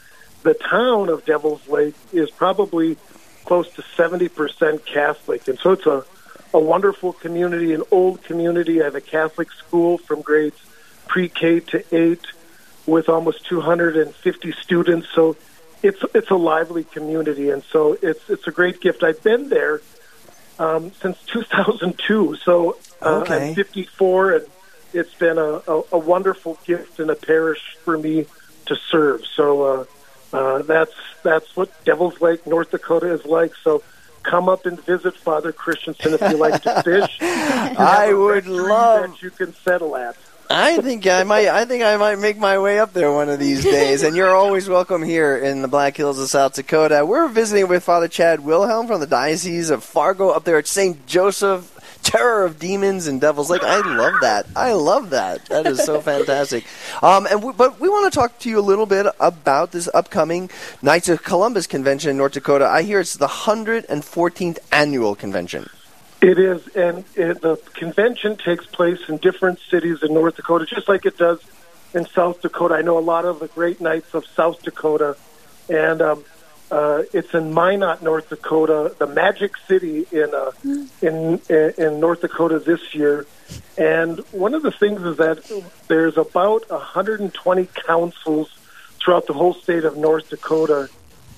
the 0.43 0.53
town 0.53 1.09
of 1.09 1.25
Devil's 1.25 1.67
Lake 1.67 1.95
is 2.11 2.29
probably 2.31 2.97
close 3.45 3.69
to 3.73 3.83
seventy 3.95 4.29
percent 4.29 4.85
Catholic, 4.85 5.47
and 5.47 5.59
so 5.59 5.71
it's 5.71 5.85
a 5.85 6.05
a 6.53 6.59
wonderful 6.59 7.13
community, 7.13 7.73
an 7.73 7.83
old 7.91 8.23
community. 8.23 8.81
I 8.81 8.85
have 8.85 8.95
a 8.95 9.01
Catholic 9.01 9.51
school 9.51 9.97
from 9.97 10.21
grades 10.21 10.57
pre-K 11.07 11.59
to 11.61 11.95
eight 11.95 12.25
with 12.85 13.09
almost 13.09 13.45
250 13.47 14.51
students. 14.53 15.07
So 15.13 15.35
it's 15.83 16.01
it's 16.13 16.31
a 16.31 16.35
lively 16.35 16.83
community, 16.83 17.49
and 17.49 17.63
so 17.63 17.97
it's 18.01 18.29
it's 18.29 18.47
a 18.47 18.51
great 18.51 18.81
gift. 18.81 19.03
I've 19.03 19.21
been 19.23 19.49
there 19.49 19.81
um, 20.57 20.91
since 20.93 21.21
2002, 21.25 22.37
so 22.37 22.77
uh, 23.01 23.19
Okay. 23.21 23.49
I'm 23.49 23.55
54, 23.55 24.31
and 24.31 24.45
it's 24.93 25.13
been 25.13 25.37
a, 25.37 25.61
a, 25.67 25.83
a 25.91 25.97
wonderful 25.97 26.57
gift 26.65 26.99
in 26.99 27.09
a 27.09 27.15
parish 27.15 27.77
for 27.83 27.97
me 27.97 28.25
to 28.65 28.75
serve. 28.75 29.23
So 29.25 29.63
uh, 29.63 29.85
uh, 30.33 30.61
that's 30.63 30.93
that's 31.23 31.55
what 31.55 31.71
Devil's 31.85 32.19
Lake, 32.21 32.45
North 32.47 32.71
Dakota, 32.71 33.11
is 33.13 33.25
like. 33.25 33.53
So. 33.63 33.83
Come 34.23 34.49
up 34.49 34.65
and 34.65 34.77
visit 34.83 35.15
Father 35.15 35.53
Christensen 35.53 36.15
if 36.15 36.19
you 36.19 36.35
like 36.35 36.61
to 36.63 36.83
fish. 36.83 37.17
I 37.21 38.11
would 38.11 38.45
love- 38.45 39.11
that 39.11 39.21
you 39.21 39.29
can 39.29 39.53
settle 39.53 39.95
at. 39.95 40.17
I 40.49 40.81
think 40.81 41.07
I 41.07 41.23
might. 41.23 41.47
I 41.47 41.63
think 41.63 41.83
I 41.83 41.95
might 41.95 42.19
make 42.19 42.37
my 42.37 42.59
way 42.59 42.79
up 42.79 42.91
there 42.91 43.11
one 43.11 43.29
of 43.29 43.39
these 43.39 43.63
days. 43.63 44.03
And 44.03 44.17
you're 44.17 44.35
always 44.35 44.67
welcome 44.67 45.01
here 45.01 45.37
in 45.37 45.61
the 45.61 45.69
Black 45.69 45.95
Hills 45.95 46.19
of 46.19 46.29
South 46.29 46.55
Dakota. 46.55 47.05
We're 47.05 47.29
visiting 47.29 47.69
with 47.69 47.83
Father 47.85 48.09
Chad 48.09 48.41
Wilhelm 48.41 48.87
from 48.87 48.99
the 48.99 49.07
Diocese 49.07 49.69
of 49.69 49.81
Fargo 49.83 50.29
up 50.29 50.43
there 50.43 50.57
at 50.57 50.67
St. 50.67 51.05
Joseph. 51.05 51.76
Terror 52.07 52.45
of 52.45 52.57
Demons 52.57 53.07
and 53.07 53.19
Devil's 53.19 53.49
Lake 53.49 53.63
I 53.63 53.81
love 53.81 54.13
that. 54.21 54.47
I 54.55 54.71
love 54.71 55.09
that. 55.09 55.43
That 55.47 55.65
is 55.65 55.83
so 55.83 55.99
fantastic. 55.99 56.63
Um, 57.03 57.27
and 57.29 57.43
we, 57.43 57.51
but 57.51 57.81
we 57.81 57.89
want 57.89 58.11
to 58.11 58.17
talk 58.17 58.39
to 58.39 58.49
you 58.49 58.59
a 58.59 58.61
little 58.61 58.85
bit 58.85 59.07
about 59.19 59.73
this 59.73 59.89
upcoming 59.93 60.49
Knights 60.81 61.09
of 61.09 61.21
Columbus 61.21 61.67
convention 61.67 62.11
in 62.11 62.17
North 62.17 62.31
Dakota. 62.31 62.65
I 62.65 62.83
hear 62.83 63.01
it's 63.01 63.15
the 63.17 63.27
114th 63.27 64.57
annual 64.71 65.15
convention. 65.15 65.69
It 66.21 66.39
is, 66.39 66.65
and 66.69 67.03
it, 67.15 67.41
the 67.41 67.57
convention 67.73 68.37
takes 68.37 68.65
place 68.65 69.09
in 69.09 69.17
different 69.17 69.59
cities 69.69 70.01
in 70.01 70.13
North 70.13 70.37
Dakota, 70.37 70.65
just 70.65 70.87
like 70.87 71.05
it 71.05 71.17
does 71.17 71.41
in 71.93 72.05
South 72.05 72.41
Dakota. 72.41 72.75
I 72.75 72.83
know 72.83 72.97
a 72.97 73.01
lot 73.01 73.25
of 73.25 73.41
the 73.41 73.49
great 73.49 73.81
knights 73.81 74.13
of 74.13 74.25
South 74.27 74.61
Dakota, 74.63 75.17
and 75.67 76.01
um, 76.01 76.23
uh, 76.69 77.03
it's 77.13 77.33
in 77.33 77.53
Minot, 77.53 78.01
North 78.01 78.29
Dakota, 78.29 78.93
the 78.97 79.07
Magic 79.07 79.55
City 79.67 80.05
in, 80.11 80.33
uh, 80.33 80.51
in 81.01 81.39
in 81.49 81.99
North 81.99 82.21
Dakota 82.21 82.59
this 82.59 82.93
year. 82.93 83.25
And 83.77 84.19
one 84.31 84.53
of 84.53 84.63
the 84.63 84.71
things 84.71 85.01
is 85.03 85.17
that 85.17 85.39
there's 85.87 86.17
about 86.17 86.69
120 86.69 87.67
councils 87.85 88.49
throughout 88.99 89.27
the 89.27 89.33
whole 89.33 89.53
state 89.53 89.85
of 89.85 89.95
North 89.97 90.29
Dakota. 90.29 90.89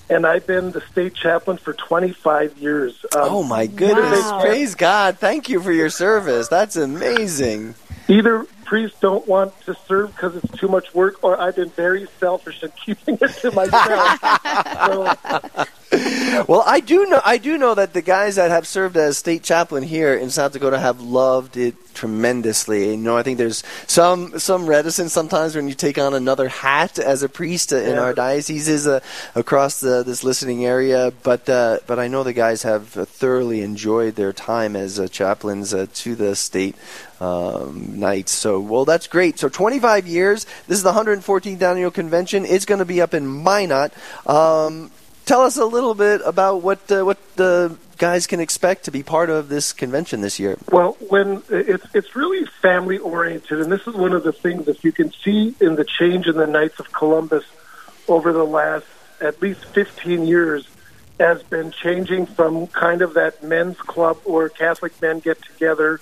And 0.10 0.26
I've 0.26 0.48
been 0.48 0.72
the 0.72 0.82
state 0.82 1.14
chaplain 1.14 1.58
for 1.58 1.74
25 1.74 2.58
years. 2.58 3.06
Um, 3.16 3.22
oh, 3.22 3.44
my 3.44 3.68
goodness. 3.68 4.24
Wow. 4.24 4.42
Praise 4.42 4.74
God. 4.74 5.20
Thank 5.20 5.50
you 5.50 5.62
for 5.62 5.72
your 5.72 5.92
service. 5.92 6.48
That's 6.48 6.76
amazing. 6.78 7.76
Either 8.08 8.48
priests 8.70 9.00
don't 9.00 9.28
want 9.28 9.60
to 9.62 9.74
serve 9.88 10.16
because 10.16 10.36
it's 10.36 10.60
too 10.60 10.68
much 10.68 10.94
work, 10.94 11.24
or 11.24 11.42
I've 11.42 11.56
been 11.56 11.72
very 11.72 12.08
selfish 12.20 12.62
in 12.62 12.70
keeping 12.86 13.18
it 13.20 13.32
to 13.42 13.52
myself. 13.52 14.20
so, 15.58 15.66
well, 15.91 16.63
I 16.65 16.81
do 16.81 17.05
know 17.08 17.22
I 17.25 17.38
do 17.38 17.58
know 17.58 17.74
that 17.74 17.93
the 17.93 18.01
guys 18.01 18.36
that 18.36 18.51
have 18.51 18.67
served 18.67 18.96
as 18.98 19.17
state 19.17 19.41
chaplain 19.43 19.84
here 19.84 20.13
in 20.13 20.29
South 20.29 20.53
Dakota 20.53 20.77
have 20.79 21.01
loved 21.01 21.58
it 21.58 21.75
tremendously. 21.96 22.91
You 22.91 22.98
know, 22.98 23.17
I 23.17 23.24
think 23.24 23.38
there's 23.39 23.63
some 23.88 24.38
some 24.38 24.67
reticence 24.67 25.13
sometimes 25.13 25.55
when 25.55 25.67
you 25.67 25.74
take 25.74 25.98
on 25.98 26.13
another 26.13 26.48
hat 26.48 27.00
as 27.00 27.24
a 27.24 27.29
priest 27.29 27.72
in 27.72 27.96
Yeah. 27.96 28.01
our 28.01 28.13
dioceses 28.13 28.88
uh, 28.88 29.00
across 29.36 29.79
the, 29.79 30.03
this 30.03 30.24
listening 30.24 30.63
area. 30.65 31.12
But 31.24 31.50
uh, 31.50 31.79
but 31.88 31.98
I 31.98 32.08
know 32.08 32.24
the 32.24 32.34
guys 32.34 32.62
have 32.63 32.88
thoroughly 32.89 33.62
enjoyed 33.62 34.15
their 34.15 34.31
time 34.34 34.75
as 34.75 35.00
uh, 35.00 35.08
chaplains 35.08 35.74
uh, 35.74 35.88
to 35.96 36.15
the 36.15 36.36
state 36.36 36.75
um, 37.19 38.00
knights. 38.00 38.31
So 38.31 38.60
well, 38.60 38.86
that's 38.86 39.08
great. 39.08 39.39
So 39.39 39.50
25 39.50 40.08
years. 40.08 40.46
This 40.67 40.77
is 40.77 40.84
the 40.84 40.93
114th 40.93 41.62
annual 41.63 41.91
convention. 41.91 42.46
It's 42.46 42.65
going 42.65 42.79
to 42.79 42.86
be 42.86 43.01
up 43.01 43.13
in 43.15 43.25
Minot. 43.43 43.91
Um, 44.27 44.91
tell 45.30 45.42
us 45.42 45.58
a 45.58 45.66
little 45.66 45.94
bit 45.94 46.22
about 46.26 46.64
what 46.64 46.92
uh, 46.92 47.06
what 47.06 47.20
the 47.36 47.78
guys 48.00 48.26
can 48.26 48.40
expect 48.40 48.86
to 48.86 48.92
be 48.92 49.04
part 49.04 49.30
of 49.30 49.48
this 49.48 49.74
convention 49.74 50.22
this 50.22 50.40
year. 50.40 50.58
Well, 50.72 50.98
when 51.08 51.44
it's 51.50 51.86
it's 51.94 52.16
really 52.16 52.46
family 52.64 52.98
oriented, 52.98 53.62
and 53.62 53.72
this 53.72 53.86
is 53.86 53.94
one 53.94 54.14
of 54.14 54.24
the 54.24 54.34
things 54.34 54.66
that 54.66 54.84
you 54.84 54.92
can 54.92 55.12
see 55.12 55.56
in 55.62 55.76
the 55.76 55.86
change 55.86 56.26
in 56.26 56.36
the 56.36 56.48
Knights 56.48 56.80
of 56.80 56.92
Columbus 56.92 57.46
over 58.08 58.34
the 58.34 58.44
last 58.44 58.88
at 59.22 59.40
least 59.40 59.64
15 59.66 60.26
years 60.26 60.68
has 61.20 61.44
been 61.44 61.70
changing 61.70 62.26
from 62.26 62.66
kind 62.68 63.04
of 63.04 63.14
that 63.14 63.44
men's 63.44 63.78
club 63.78 64.18
or 64.26 64.50
Catholic 64.50 65.00
men 65.00 65.20
get 65.20 65.40
together, 65.44 66.00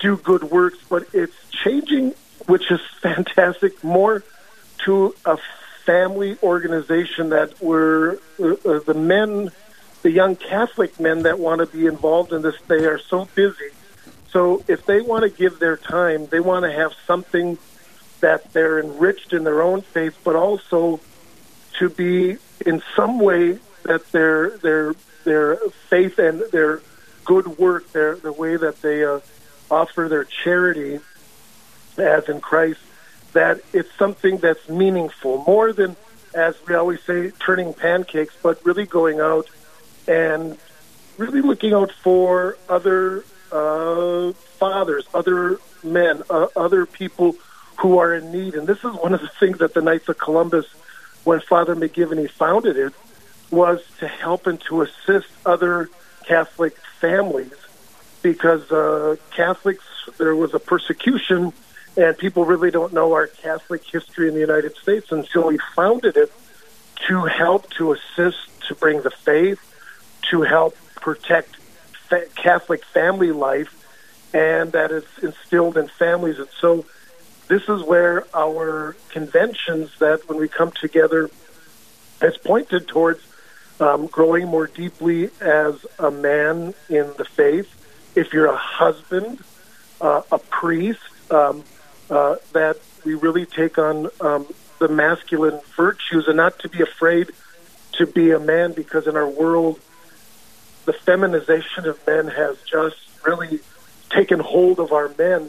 do 0.00 0.16
good 0.16 0.44
works, 0.44 0.78
but 0.88 1.06
it's 1.12 1.36
changing, 1.50 2.14
which 2.46 2.72
is 2.72 2.80
fantastic, 3.02 3.84
more 3.84 4.24
to 4.84 5.14
a 5.26 5.38
family 5.84 6.36
organization 6.42 7.30
that 7.30 7.60
were 7.60 8.18
uh, 8.40 8.54
uh, 8.64 8.78
the 8.80 8.94
men 8.94 9.50
the 10.02 10.10
young 10.10 10.36
Catholic 10.36 10.98
men 10.98 11.22
that 11.22 11.38
want 11.38 11.60
to 11.60 11.66
be 11.66 11.86
involved 11.86 12.32
in 12.32 12.42
this, 12.42 12.56
they 12.66 12.86
are 12.86 12.98
so 12.98 13.28
busy. 13.36 13.70
So 14.30 14.64
if 14.66 14.84
they 14.84 15.00
want 15.00 15.22
to 15.22 15.30
give 15.30 15.58
their 15.58 15.76
time, 15.76 16.26
they 16.26 16.40
want 16.40 16.64
to 16.64 16.72
have 16.72 16.92
something 17.06 17.56
that 18.20 18.52
they're 18.52 18.80
enriched 18.80 19.32
in 19.32 19.44
their 19.44 19.62
own 19.62 19.82
faith, 19.82 20.18
but 20.24 20.34
also 20.34 21.00
to 21.78 21.88
be 21.88 22.36
in 22.64 22.82
some 22.96 23.18
way 23.18 23.58
that 23.84 24.10
their 24.12 24.50
their 24.58 24.94
their 25.24 25.56
faith 25.88 26.18
and 26.18 26.40
their 26.50 26.82
good 27.24 27.58
work, 27.58 27.90
their 27.92 28.16
the 28.16 28.32
way 28.32 28.56
that 28.56 28.82
they 28.82 29.04
uh, 29.04 29.20
offer 29.70 30.08
their 30.08 30.24
charity, 30.24 30.98
as 31.96 32.28
in 32.28 32.40
Christ, 32.40 32.80
that 33.32 33.60
it's 33.72 33.92
something 33.94 34.38
that's 34.38 34.68
meaningful 34.68 35.44
more 35.46 35.72
than, 35.72 35.96
as 36.34 36.54
we 36.66 36.74
always 36.74 37.02
say, 37.02 37.30
turning 37.30 37.74
pancakes, 37.74 38.34
but 38.42 38.64
really 38.64 38.86
going 38.86 39.20
out 39.20 39.48
and 40.06 40.58
really 41.18 41.40
looking 41.40 41.72
out 41.72 41.92
for 41.92 42.56
other 42.68 43.24
uh, 43.50 44.32
fathers, 44.58 45.06
other 45.14 45.58
men, 45.82 46.22
uh, 46.30 46.48
other 46.56 46.86
people 46.86 47.36
who 47.78 47.98
are 47.98 48.14
in 48.14 48.32
need. 48.32 48.54
And 48.54 48.66
this 48.66 48.78
is 48.78 48.92
one 48.94 49.14
of 49.14 49.20
the 49.20 49.30
things 49.40 49.58
that 49.58 49.74
the 49.74 49.82
Knights 49.82 50.08
of 50.08 50.18
Columbus, 50.18 50.66
when 51.24 51.40
Father 51.40 51.74
McGivney 51.74 52.30
founded 52.30 52.76
it, 52.76 52.92
was 53.50 53.82
to 53.98 54.08
help 54.08 54.46
and 54.46 54.60
to 54.62 54.82
assist 54.82 55.28
other 55.44 55.90
Catholic 56.26 56.76
families 57.00 57.52
because 58.22 58.70
uh, 58.70 59.16
Catholics, 59.30 59.84
there 60.16 60.34
was 60.34 60.54
a 60.54 60.58
persecution, 60.58 61.52
and 61.96 62.16
people 62.16 62.44
really 62.44 62.70
don't 62.70 62.92
know 62.92 63.12
our 63.12 63.26
Catholic 63.26 63.84
history 63.84 64.28
in 64.28 64.34
the 64.34 64.40
United 64.40 64.76
States. 64.76 65.12
And 65.12 65.26
so 65.26 65.48
we 65.48 65.58
founded 65.76 66.16
it 66.16 66.32
to 67.08 67.24
help, 67.24 67.68
to 67.70 67.92
assist, 67.92 68.38
to 68.68 68.74
bring 68.74 69.02
the 69.02 69.10
faith, 69.10 69.60
to 70.30 70.42
help 70.42 70.76
protect 70.96 71.56
fa- 72.08 72.26
Catholic 72.36 72.84
family 72.84 73.32
life, 73.32 73.78
and 74.32 74.72
that 74.72 74.90
is 74.90 75.04
instilled 75.22 75.76
in 75.76 75.88
families. 75.88 76.38
And 76.38 76.48
so, 76.60 76.86
this 77.48 77.68
is 77.68 77.82
where 77.82 78.24
our 78.34 78.96
conventions 79.10 79.90
that 79.98 80.26
when 80.28 80.38
we 80.38 80.48
come 80.48 80.70
together 80.70 81.28
has 82.20 82.36
pointed 82.38 82.88
towards 82.88 83.20
um, 83.80 84.06
growing 84.06 84.46
more 84.46 84.68
deeply 84.68 85.28
as 85.40 85.84
a 85.98 86.10
man 86.10 86.72
in 86.88 87.12
the 87.18 87.24
faith. 87.24 87.68
If 88.14 88.32
you're 88.32 88.46
a 88.46 88.56
husband, 88.56 89.42
uh, 90.00 90.22
a 90.30 90.38
priest, 90.38 91.00
um, 91.30 91.64
uh, 92.12 92.36
that 92.52 92.78
we 93.04 93.14
really 93.14 93.46
take 93.46 93.78
on 93.78 94.10
um, 94.20 94.46
the 94.78 94.88
masculine 94.88 95.58
virtues 95.76 96.28
and 96.28 96.36
not 96.36 96.58
to 96.58 96.68
be 96.68 96.82
afraid 96.82 97.30
to 97.92 98.06
be 98.06 98.30
a 98.30 98.38
man 98.38 98.72
because 98.72 99.06
in 99.06 99.16
our 99.16 99.28
world, 99.28 99.80
the 100.84 100.92
feminization 100.92 101.86
of 101.86 101.98
men 102.06 102.28
has 102.28 102.58
just 102.70 102.96
really 103.24 103.60
taken 104.10 104.40
hold 104.40 104.78
of 104.78 104.92
our 104.92 105.08
men, 105.16 105.48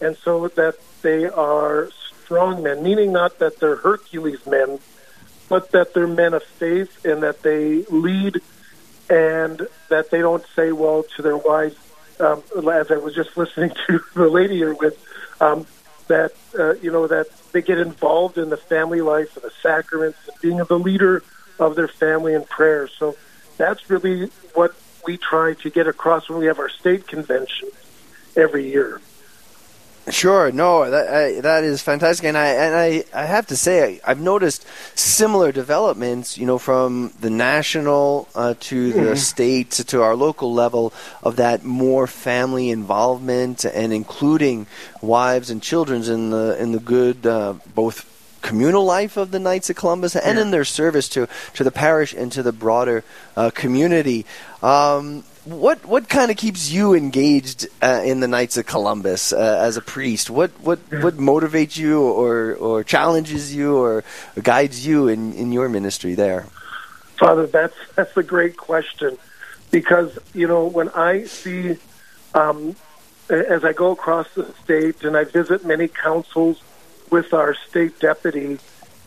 and 0.00 0.16
so 0.16 0.48
that 0.48 0.76
they 1.02 1.26
are 1.26 1.90
strong 2.24 2.62
men, 2.62 2.82
meaning 2.82 3.12
not 3.12 3.38
that 3.38 3.60
they're 3.60 3.76
Hercules 3.76 4.44
men, 4.46 4.78
but 5.48 5.70
that 5.72 5.94
they're 5.94 6.06
men 6.06 6.34
of 6.34 6.42
faith 6.42 7.04
and 7.04 7.22
that 7.22 7.42
they 7.42 7.82
lead 7.84 8.40
and 9.08 9.66
that 9.88 10.10
they 10.10 10.20
don't 10.20 10.44
say, 10.56 10.72
well, 10.72 11.04
to 11.16 11.22
their 11.22 11.36
wives, 11.36 11.76
um, 12.20 12.42
as 12.72 12.90
I 12.90 12.96
was 12.96 13.14
just 13.14 13.36
listening 13.36 13.70
to 13.86 14.00
the 14.14 14.28
lady 14.28 14.56
here 14.56 14.74
with, 14.74 14.98
um, 15.40 15.66
that, 16.10 16.32
uh, 16.58 16.74
you 16.74 16.90
know, 16.90 17.06
that 17.06 17.26
they 17.52 17.62
get 17.62 17.78
involved 17.78 18.36
in 18.36 18.50
the 18.50 18.56
family 18.56 19.00
life 19.00 19.36
and 19.36 19.44
the 19.44 19.52
sacraments 19.62 20.18
and 20.28 20.40
being 20.40 20.58
the 20.58 20.78
leader 20.78 21.22
of 21.58 21.76
their 21.76 21.88
family 21.88 22.34
in 22.34 22.44
prayer. 22.44 22.88
So 22.88 23.16
that's 23.56 23.88
really 23.88 24.26
what 24.54 24.74
we 25.06 25.16
try 25.16 25.54
to 25.54 25.70
get 25.70 25.86
across 25.86 26.28
when 26.28 26.38
we 26.38 26.46
have 26.46 26.58
our 26.58 26.68
state 26.68 27.06
convention 27.06 27.68
every 28.36 28.70
year. 28.70 29.00
Sure, 30.10 30.52
no, 30.52 30.90
that 30.90 31.08
I, 31.08 31.40
that 31.40 31.64
is 31.64 31.82
fantastic, 31.82 32.26
and 32.26 32.36
I 32.36 32.46
and 32.48 32.74
I, 32.74 33.04
I 33.14 33.24
have 33.26 33.46
to 33.48 33.56
say 33.56 34.00
I, 34.04 34.10
I've 34.10 34.20
noticed 34.20 34.66
similar 34.94 35.52
developments, 35.52 36.36
you 36.36 36.46
know, 36.46 36.58
from 36.58 37.12
the 37.20 37.30
national 37.30 38.28
uh, 38.34 38.54
to 38.60 38.92
the 38.92 39.16
state 39.16 39.70
to, 39.72 40.02
our 40.02 40.16
local 40.16 40.52
level 40.52 40.92
of 41.22 41.36
that 41.36 41.64
more 41.64 42.06
family 42.06 42.70
involvement 42.70 43.64
and 43.64 43.92
including 43.92 44.66
wives 45.02 45.50
and 45.50 45.62
children's 45.62 46.08
in 46.08 46.30
the 46.30 46.60
in 46.60 46.72
the 46.72 46.80
good 46.80 47.26
uh, 47.26 47.54
both 47.74 48.06
communal 48.42 48.84
life 48.84 49.16
of 49.16 49.30
the 49.30 49.38
Knights 49.38 49.68
of 49.70 49.76
Columbus 49.76 50.16
and 50.16 50.38
in 50.38 50.50
their 50.50 50.64
service 50.64 51.08
to 51.10 51.28
to 51.54 51.64
the 51.64 51.70
parish 51.70 52.14
and 52.14 52.32
to 52.32 52.42
the 52.42 52.52
broader 52.52 53.04
uh, 53.36 53.50
community. 53.50 54.26
Um, 54.62 55.24
what 55.44 55.84
what 55.86 56.08
kind 56.08 56.30
of 56.30 56.36
keeps 56.36 56.70
you 56.70 56.94
engaged 56.94 57.66
uh, 57.82 58.02
in 58.04 58.20
the 58.20 58.28
Knights 58.28 58.56
of 58.56 58.66
Columbus 58.66 59.32
uh, 59.32 59.58
as 59.62 59.76
a 59.76 59.80
priest? 59.80 60.28
What 60.28 60.50
what 60.60 60.78
what 61.02 61.16
motivates 61.16 61.76
you 61.76 62.02
or 62.02 62.54
or 62.54 62.84
challenges 62.84 63.54
you 63.54 63.76
or 63.76 64.04
guides 64.42 64.86
you 64.86 65.08
in, 65.08 65.32
in 65.32 65.52
your 65.52 65.68
ministry 65.68 66.14
there? 66.14 66.46
Father, 67.18 67.46
that's 67.46 67.76
that's 67.94 68.16
a 68.16 68.22
great 68.22 68.56
question 68.56 69.16
because 69.70 70.18
you 70.34 70.46
know 70.46 70.66
when 70.66 70.90
I 70.90 71.24
see 71.24 71.78
um, 72.34 72.76
as 73.30 73.64
I 73.64 73.72
go 73.72 73.92
across 73.92 74.32
the 74.34 74.52
state 74.64 75.02
and 75.04 75.16
I 75.16 75.24
visit 75.24 75.64
many 75.64 75.88
councils 75.88 76.62
with 77.10 77.32
our 77.32 77.54
state 77.54 77.98
deputy 77.98 78.58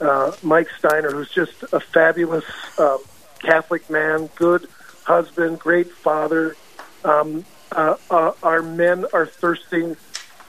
uh, 0.02 0.32
Mike 0.42 0.70
Steiner, 0.78 1.12
who's 1.12 1.30
just 1.30 1.64
a 1.72 1.80
fabulous 1.80 2.46
um, 2.78 3.00
Catholic 3.40 3.90
man, 3.90 4.30
good 4.36 4.68
husband, 5.04 5.60
great 5.60 5.92
father. 5.92 6.56
Um, 7.04 7.46
uh, 7.72 7.96
uh, 8.10 8.32
our 8.42 8.62
men 8.62 9.06
are 9.14 9.26
thirsting 9.26 9.98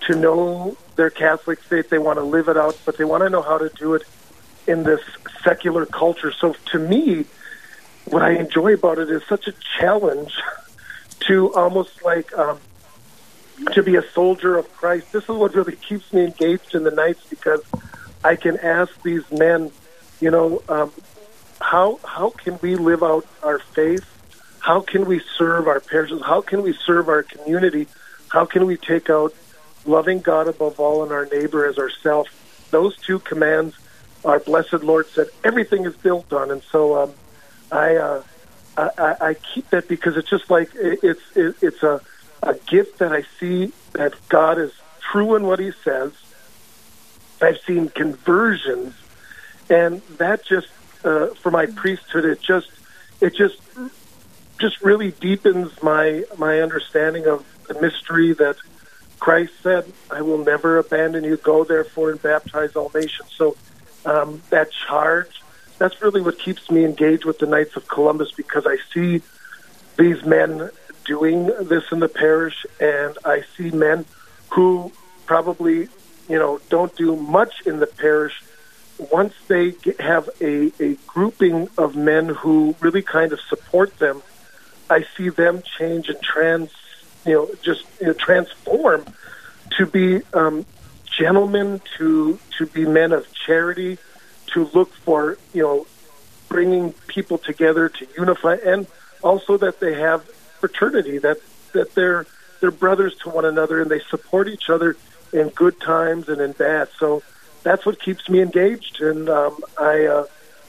to 0.07 0.15
know 0.15 0.77
their 0.97 1.11
Catholic 1.11 1.61
faith. 1.61 1.89
They 1.89 1.99
want 1.99 2.19
to 2.19 2.25
live 2.25 2.49
it 2.49 2.57
out, 2.57 2.79
but 2.85 2.97
they 2.99 3.05
want 3.05 3.23
to 3.23 3.31
know 3.31 3.43
how 3.43 3.59
to 3.59 3.69
do 3.71 3.95
it 3.95 4.03
in 4.67 4.83
this 4.83 5.01
secular 5.43 5.87
culture. 5.87 6.33
So 6.33 6.55
to 6.73 6.79
me, 6.79 7.25
what 8.07 8.23
I 8.23 8.33
enjoy 8.33 8.75
about 8.75 8.99
it 8.99 9.11
is 9.11 9.23
such 9.25 9.49
a 9.49 9.55
challenge 9.79 10.35
to 11.21 11.55
almost 11.55 12.05
like 12.05 12.37
um, 12.37 12.59
to 13.73 13.83
be 13.83 13.97
a 13.97 14.03
soldier 14.11 14.57
of 14.57 14.71
Christ. 14.75 15.13
This 15.13 15.25
is 15.25 15.31
what 15.31 15.55
really 15.55 15.77
keeps 15.77 16.13
me 16.13 16.25
engaged 16.25 16.75
in 16.75 16.85
the 16.85 16.91
Knights 16.91 17.25
because 17.29 17.63
I 18.23 18.37
can 18.37 18.59
ask 18.59 19.03
these 19.03 19.31
men, 19.31 19.71
you 20.21 20.31
know, 20.31 20.63
um, 20.69 20.93
how 21.61 21.99
how 22.05 22.31
can 22.31 22.59
we 22.61 22.77
live 22.77 23.03
out 23.03 23.27
our 23.43 23.59
faith? 23.59 24.05
How 24.65 24.81
can 24.81 25.05
we 25.05 25.21
serve 25.37 25.69
our 25.69 25.79
parishes? 25.79 26.23
How 26.23 26.41
can 26.41 26.63
we 26.63 26.73
serve 26.73 27.11
our 27.11 27.23
community? 27.23 27.87
How 28.29 28.47
can 28.47 28.65
we 28.65 28.79
take 28.79 29.11
out 29.11 29.35
loving 29.85 30.21
God 30.21 30.49
above 30.49 30.81
all 30.81 31.03
and 31.03 31.13
our 31.13 31.27
neighbor 31.27 31.67
as 31.67 31.77
ourself? 31.77 32.29
Those 32.71 32.97
two 32.97 33.19
commands 33.19 33.77
our 34.25 34.39
blessed 34.39 34.83
Lord 34.83 35.07
said 35.09 35.27
everything 35.45 35.85
is 35.85 35.95
built 35.95 36.33
on. 36.33 36.51
And 36.51 36.63
so 36.63 37.03
um, 37.03 37.13
I, 37.71 37.97
uh, 37.97 38.23
I 38.79 39.17
I 39.21 39.35
keep 39.35 39.69
that 39.69 39.87
because 39.87 40.17
it's 40.17 40.31
just 40.31 40.51
like 40.51 40.71
it's 40.75 41.21
it's 41.37 41.83
a 41.83 42.01
a 42.43 42.55
gift 42.55 43.01
that 43.01 43.13
I 43.13 43.25
see 43.39 43.71
that 43.93 44.15
God 44.31 44.59
is 44.59 44.73
true 45.13 45.35
in 45.37 45.43
what 45.43 45.59
He 45.59 45.73
says. 45.85 46.13
I've 47.43 47.61
seen 47.67 47.91
conversions, 47.91 48.95
and 49.69 50.01
that 50.17 50.47
just 50.47 50.69
uh, 51.05 51.27
for 51.35 51.51
my 51.51 51.67
priesthood, 51.67 52.25
it 52.25 52.41
just 52.41 52.71
it 53.21 53.37
just 53.37 53.59
just 54.59 54.81
really 54.83 55.11
deepens 55.13 55.83
my 55.83 56.25
my 56.39 56.61
understanding 56.61 57.27
of 57.27 57.45
the 57.69 57.81
mystery 57.81 58.33
that 58.35 58.57
Christ 59.19 59.53
said, 59.63 59.91
"I 60.11 60.23
will 60.23 60.45
never 60.45 60.79
abandon 60.79 61.25
you. 61.25 61.37
Go 61.37 61.65
therefore 61.65 62.11
and 62.11 62.23
baptize 62.23 62.77
all 62.77 62.91
nations." 62.95 63.31
So 63.37 63.57
um, 64.05 64.43
that 64.51 64.71
charge, 64.87 65.43
that's 65.79 66.01
really 66.03 66.21
what 66.21 66.39
keeps 66.39 66.71
me 66.71 66.85
engaged 66.85 67.25
with 67.25 67.39
the 67.39 67.47
Knights 67.47 67.77
of 67.77 67.89
Columbus 67.89 68.33
because 68.33 68.67
I 68.67 68.77
see 68.93 69.23
these 69.97 70.25
men 70.25 70.71
doing 71.05 71.47
this 71.47 71.85
in 71.93 72.01
the 72.01 72.09
parish, 72.09 72.67
and 72.81 73.17
I 73.25 73.45
see 73.57 73.71
men 73.71 74.05
who 74.51 74.93
probably, 75.27 75.89
you 76.29 76.39
know, 76.39 76.61
don't 76.69 76.95
do 76.97 77.17
much 77.17 77.67
in 77.67 77.79
the 77.79 77.87
parish. 77.87 78.43
Once 78.99 79.35
they 79.49 79.75
have 79.99 80.29
a, 80.41 80.73
a 80.81 80.97
grouping 81.07 81.69
of 81.77 81.97
men 81.97 82.29
who 82.29 82.75
really 82.81 83.03
kind 83.03 83.33
of 83.33 83.41
support 83.41 83.97
them, 83.99 84.23
I 84.91 85.05
see 85.17 85.29
them 85.29 85.63
change 85.79 86.09
and 86.09 86.21
trans, 86.23 86.71
you 87.25 87.35
know, 87.35 87.51
just 87.63 87.85
you 88.01 88.09
know, 88.09 88.13
transform 88.13 89.05
to 89.79 89.87
be 89.87 90.23
um, 90.33 90.67
gentlemen, 91.19 91.81
to 91.99 92.39
to 92.59 92.67
be 92.67 92.85
men 92.85 93.13
of 93.13 93.27
charity, 93.47 93.99
to 94.53 94.71
look 94.75 94.93
for 94.95 95.39
you 95.53 95.63
know 95.63 95.87
bringing 96.49 96.93
people 97.09 97.39
together 97.39 97.89
to 97.89 98.07
unify, 98.17 98.57
and 98.65 98.87
also 99.23 99.57
that 99.57 99.81
they 99.81 99.95
have 99.95 100.25
fraternity, 100.61 101.19
that 101.19 101.39
that 101.73 101.95
they're 101.95 102.27
they're 102.61 102.71
brothers 102.71 103.15
to 103.17 103.31
one 103.31 103.45
another 103.45 103.83
and 103.83 103.91
they 103.91 104.01
support 104.01 104.49
each 104.49 104.71
other 104.71 104.97
in 105.33 105.49
good 105.51 105.81
times 105.81 106.29
and 106.29 106.41
in 106.41 106.53
bad. 106.53 106.89
So 106.99 107.23
that's 107.63 107.85
what 107.85 108.01
keeps 108.01 108.29
me 108.29 108.41
engaged, 108.41 109.01
and 109.01 109.29
um, 109.29 109.59
I 109.79 110.07
uh, 110.07 110.27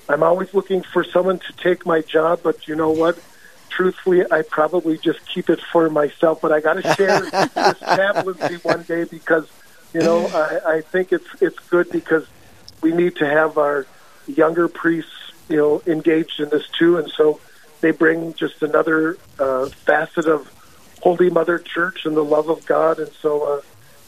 I'm 0.09 0.23
always 0.23 0.53
looking 0.53 0.81
for 0.81 1.03
someone 1.03 1.39
to 1.39 1.53
take 1.53 1.85
my 1.85 2.01
job. 2.01 2.41
But 2.43 2.67
you 2.67 2.75
know 2.75 2.91
what? 2.91 3.19
Truthfully, 3.75 4.23
I 4.31 4.41
probably 4.41 4.97
just 4.97 5.25
keep 5.27 5.49
it 5.49 5.59
for 5.59 5.89
myself. 5.89 6.39
But 6.41 6.53
I 6.53 6.61
got 6.61 6.81
to 6.81 6.93
share 6.93 7.19
this 7.55 7.79
chaplaincy 7.79 8.55
one 8.63 8.83
day 8.83 9.03
because 9.03 9.49
you 9.93 9.99
know 9.99 10.27
I, 10.27 10.77
I 10.77 10.81
think 10.81 11.11
it's 11.11 11.27
it's 11.41 11.59
good 11.69 11.89
because 11.91 12.25
we 12.81 12.93
need 12.93 13.17
to 13.17 13.27
have 13.27 13.57
our 13.57 13.85
younger 14.27 14.69
priests 14.69 15.11
you 15.49 15.57
know 15.57 15.81
engaged 15.85 16.39
in 16.39 16.49
this 16.49 16.67
too, 16.79 16.97
and 16.97 17.11
so 17.11 17.41
they 17.81 17.91
bring 17.91 18.33
just 18.33 18.63
another 18.63 19.17
uh, 19.39 19.65
facet 19.67 20.27
of 20.27 20.49
Holy 21.01 21.29
Mother 21.29 21.59
Church 21.59 22.05
and 22.05 22.15
the 22.15 22.23
love 22.23 22.47
of 22.47 22.65
God, 22.65 22.99
and 22.99 23.11
so 23.11 23.57
uh, 23.57 23.61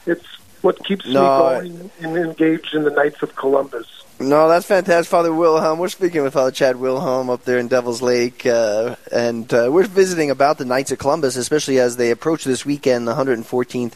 it's 0.06 0.26
what 0.62 0.82
keeps 0.82 1.06
no, 1.06 1.60
me 1.60 1.68
going 1.68 1.90
and 2.00 2.16
engaged 2.16 2.74
in 2.74 2.84
the 2.84 2.90
Knights 2.90 3.22
of 3.22 3.36
Columbus. 3.36 3.86
No, 4.20 4.48
that's 4.48 4.66
fantastic, 4.66 5.08
Father 5.08 5.32
Wilhelm. 5.32 5.78
We're 5.78 5.86
speaking 5.88 6.24
with 6.24 6.32
Father 6.32 6.50
Chad 6.50 6.74
Wilhelm 6.74 7.30
up 7.30 7.44
there 7.44 7.58
in 7.58 7.68
Devil's 7.68 8.02
Lake, 8.02 8.44
uh, 8.44 8.96
and 9.12 9.54
uh, 9.54 9.68
we're 9.70 9.86
visiting 9.86 10.28
about 10.28 10.58
the 10.58 10.64
Knights 10.64 10.90
of 10.90 10.98
Columbus, 10.98 11.36
especially 11.36 11.78
as 11.78 11.96
they 11.96 12.10
approach 12.10 12.42
this 12.42 12.66
weekend, 12.66 13.06
the 13.06 13.14
114th 13.14 13.92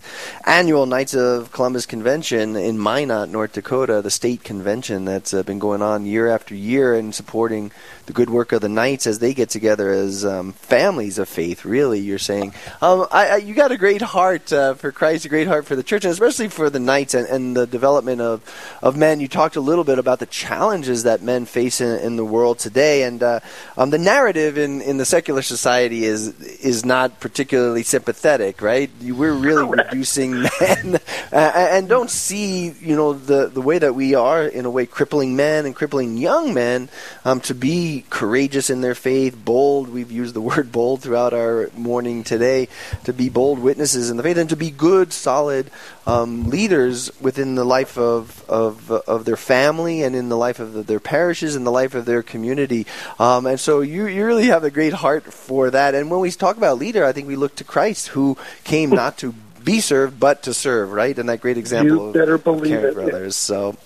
annual 0.47 0.87
Knights 0.87 1.17
of 1.17 1.51
Columbus 1.51 1.87
convention 1.87 2.55
in 2.55 2.79
Minot, 2.79 3.31
North 3.31 3.55
Dakota, 3.55 4.01
the 4.01 4.13
state 4.13 4.45
convention 4.45 5.07
that's 5.07 5.35
uh, 5.35 5.43
been 5.43 5.59
going 5.59 5.83
on 5.83 6.07
year 6.07 6.29
after 6.29 6.55
year 6.55 6.95
and 6.95 7.13
supporting 7.13 7.73
the 8.13 8.17
good 8.17 8.31
work 8.31 8.53
of 8.53 8.61
the 8.61 8.69
Knights 8.69 9.07
as 9.07 9.21
they 9.21 9.33
get 9.33 9.49
together 9.49 9.91
as 9.91 10.25
um, 10.25 10.53
families 10.53 11.19
of 11.19 11.29
faith. 11.29 11.65
Really, 11.65 12.01
you're 12.01 12.19
saying 12.19 12.53
um, 12.83 13.07
I, 13.11 13.29
I, 13.29 13.37
you 13.37 13.55
got 13.55 13.73
a 13.73 13.79
great 13.79 14.03
heart 14.03 14.53
uh, 14.53 14.75
for 14.75 14.93
Christ, 14.93 15.25
a 15.25 15.31
great 15.31 15.47
heart 15.47 15.65
for 15.65 15.77
the 15.77 15.83
church, 15.83 16.05
and 16.05 16.13
especially 16.13 16.49
for 16.49 16.69
the 16.69 16.79
Knights 16.79 17.15
and, 17.15 17.27
and 17.27 17.57
the 17.57 17.67
development 17.67 18.21
of 18.21 18.43
of 18.83 18.97
men. 18.97 19.21
You 19.21 19.29
talked 19.29 19.57
a 19.57 19.63
little 19.63 19.85
bit 19.85 19.99
about 19.99 20.19
the 20.19 20.27
challenges 20.27 21.05
that 21.05 21.23
men 21.23 21.47
face 21.47 21.81
in, 21.81 21.99
in 22.01 22.17
the 22.17 22.25
world 22.25 22.59
today. 22.59 23.05
And 23.05 23.23
uh, 23.23 23.41
um, 23.79 23.89
the 23.89 23.99
narrative 23.99 24.59
in, 24.59 24.83
in 24.83 24.99
the 24.99 25.07
secular 25.07 25.43
society 25.43 26.05
is 26.05 26.39
is 26.61 26.85
not 26.85 27.19
particularly 27.19 27.83
sympathetic, 27.83 28.61
right? 28.61 28.91
We're 29.03 29.33
really 29.33 29.65
reducing 29.65 30.33
men 30.61 31.01
uh, 31.33 31.53
and 31.55 31.89
don't 31.89 32.11
see, 32.11 32.73
you 32.73 32.95
know, 32.95 33.15
the, 33.15 33.47
the 33.47 33.63
way 33.63 33.79
that 33.79 33.95
we 33.95 34.15
are, 34.15 34.45
in 34.45 34.67
a 34.67 34.71
way, 34.71 34.85
crippling 34.85 35.35
men 35.35 35.65
and 35.65 35.75
crippling 35.75 36.19
young 36.19 36.53
men 36.53 36.91
um, 37.25 37.41
to 37.41 37.55
be 37.55 38.02
courageous 38.11 38.71
in 38.71 38.81
their 38.81 38.95
faith, 38.95 39.37
bold. 39.45 39.89
We've 39.89 40.11
used 40.11 40.35
the 40.35 40.41
word 40.53 40.73
bold 40.73 41.03
throughout 41.03 41.33
our 41.33 41.71
morning 41.77 42.25
today, 42.25 42.69
to 43.05 43.13
be 43.13 43.29
bold 43.29 43.59
witnesses 43.59 44.11
in 44.11 44.17
the 44.17 44.23
faith 44.23 44.37
and 44.37 44.51
to 44.51 44.57
be 44.57 44.71
good, 44.71 45.13
solid 45.13 45.71
um, 46.07 46.51
leaders 46.51 47.11
within 47.21 47.55
the 47.55 47.65
life 47.65 47.97
of, 47.97 48.49
of, 48.49 48.91
of 48.91 49.25
their 49.25 49.37
family 49.37 50.03
and 50.03 50.17
in 50.17 50.29
the 50.29 50.37
life 50.37 50.61
of 50.61 50.87
their 50.87 51.01
parishes 51.01 51.57
and 51.57 51.67
the 51.67 51.71
life 51.71 51.95
of 51.95 52.05
their 52.05 52.23
community. 52.23 52.87
Um, 53.19 53.47
and 53.47 53.59
so 53.59 53.81
you, 53.81 54.07
you 54.07 54.25
really 54.25 54.47
have 54.47 54.65
a 54.65 54.71
great 54.71 54.93
heart 54.93 55.25
for 55.33 55.71
that. 55.71 55.95
And 55.95 56.11
when 56.11 56.21
we 56.21 56.31
talk 56.31 56.57
about 56.57 56.79
leader, 56.79 57.05
I 57.05 57.13
think 57.13 57.29
we 57.29 57.37
look 57.37 57.57
to 57.57 57.65
Christ 57.65 58.09
who 58.09 58.37
came 58.65 58.91
not 58.91 59.19
to 59.19 59.35
be 59.65 59.81
served 59.81 60.19
but 60.19 60.43
to 60.45 60.55
serve, 60.55 60.93
right? 60.93 61.17
And 61.19 61.29
that 61.29 61.41
great 61.41 61.59
example 61.59 62.09
you 62.09 62.13
better 62.13 62.35
of, 62.35 62.45
believe 62.45 62.79
of 62.79 62.85
it, 62.85 62.95
Brothers. 62.95 63.37
So. 63.37 63.77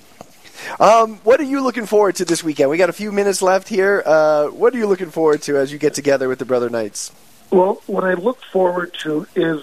Um, 0.78 1.16
what 1.18 1.40
are 1.40 1.44
you 1.44 1.62
looking 1.62 1.86
forward 1.86 2.16
to 2.16 2.24
this 2.24 2.42
weekend? 2.44 2.70
We 2.70 2.76
got 2.76 2.90
a 2.90 2.94
few 2.94 3.12
minutes 3.12 3.42
left 3.42 3.68
here. 3.68 4.02
Uh, 4.04 4.48
what 4.48 4.74
are 4.74 4.78
you 4.78 4.86
looking 4.86 5.10
forward 5.10 5.42
to 5.42 5.56
as 5.56 5.72
you 5.72 5.78
get 5.78 5.94
together 5.94 6.28
with 6.28 6.38
the 6.38 6.44
Brother 6.44 6.70
Knights? 6.70 7.12
Well, 7.50 7.82
what 7.86 8.04
I 8.04 8.14
look 8.14 8.42
forward 8.42 8.94
to 9.02 9.26
is 9.34 9.62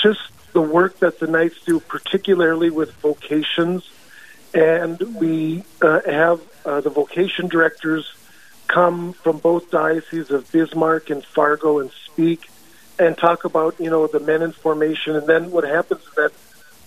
just 0.00 0.20
the 0.52 0.62
work 0.62 0.98
that 1.00 1.18
the 1.20 1.26
Knights 1.26 1.62
do, 1.64 1.80
particularly 1.80 2.70
with 2.70 2.92
vocations. 2.94 3.88
And 4.54 4.98
we 5.16 5.62
uh, 5.82 6.00
have 6.06 6.40
uh, 6.64 6.80
the 6.80 6.90
vocation 6.90 7.48
directors 7.48 8.10
come 8.66 9.12
from 9.12 9.38
both 9.38 9.70
dioceses 9.70 10.30
of 10.30 10.50
Bismarck 10.52 11.10
and 11.10 11.24
Fargo 11.24 11.78
and 11.80 11.90
speak 11.90 12.48
and 12.98 13.16
talk 13.16 13.44
about, 13.44 13.78
you 13.78 13.90
know, 13.90 14.06
the 14.06 14.20
men 14.20 14.42
in 14.42 14.52
formation. 14.52 15.16
And 15.16 15.26
then 15.26 15.50
what 15.50 15.64
happens 15.64 16.02
is 16.02 16.14
that 16.16 16.32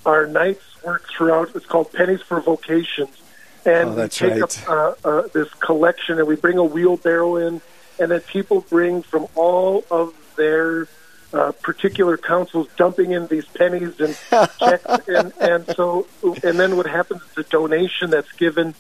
our 0.06 0.26
Knights 0.26 0.64
work 0.84 1.08
throughout, 1.10 1.56
it's 1.56 1.66
called 1.66 1.94
Pennies 1.94 2.22
for 2.22 2.42
Vocations. 2.42 3.16
And 3.66 3.90
oh, 3.90 4.04
we 4.04 4.08
take 4.08 4.32
right. 4.32 4.42
up 4.42 4.52
uh, 4.68 5.08
uh, 5.08 5.28
this 5.34 5.52
collection 5.56 6.18
and 6.18 6.28
we 6.28 6.36
bring 6.36 6.58
a 6.58 6.64
wheelbarrow 6.64 7.36
in, 7.38 7.62
and 8.00 8.12
then 8.12 8.22
people 8.22 8.62
bring 8.62 9.04
from 9.04 9.28
all 9.36 9.84
of 9.92 10.14
their 10.36 10.88
uh, 11.34 11.52
particular 11.64 12.18
councils 12.18 12.68
dumping 12.76 13.12
in 13.12 13.28
these 13.28 13.46
pennies 13.46 14.00
and 14.00 14.18
checks, 14.60 15.08
and, 15.08 15.34
and 15.40 15.66
so 15.76 16.08
and 16.24 16.60
then 16.60 16.76
what 16.76 16.86
happens 16.86 17.22
is 17.22 17.38
a 17.38 17.50
donation 17.50 18.10
that's 18.10 18.32
given 18.34 18.74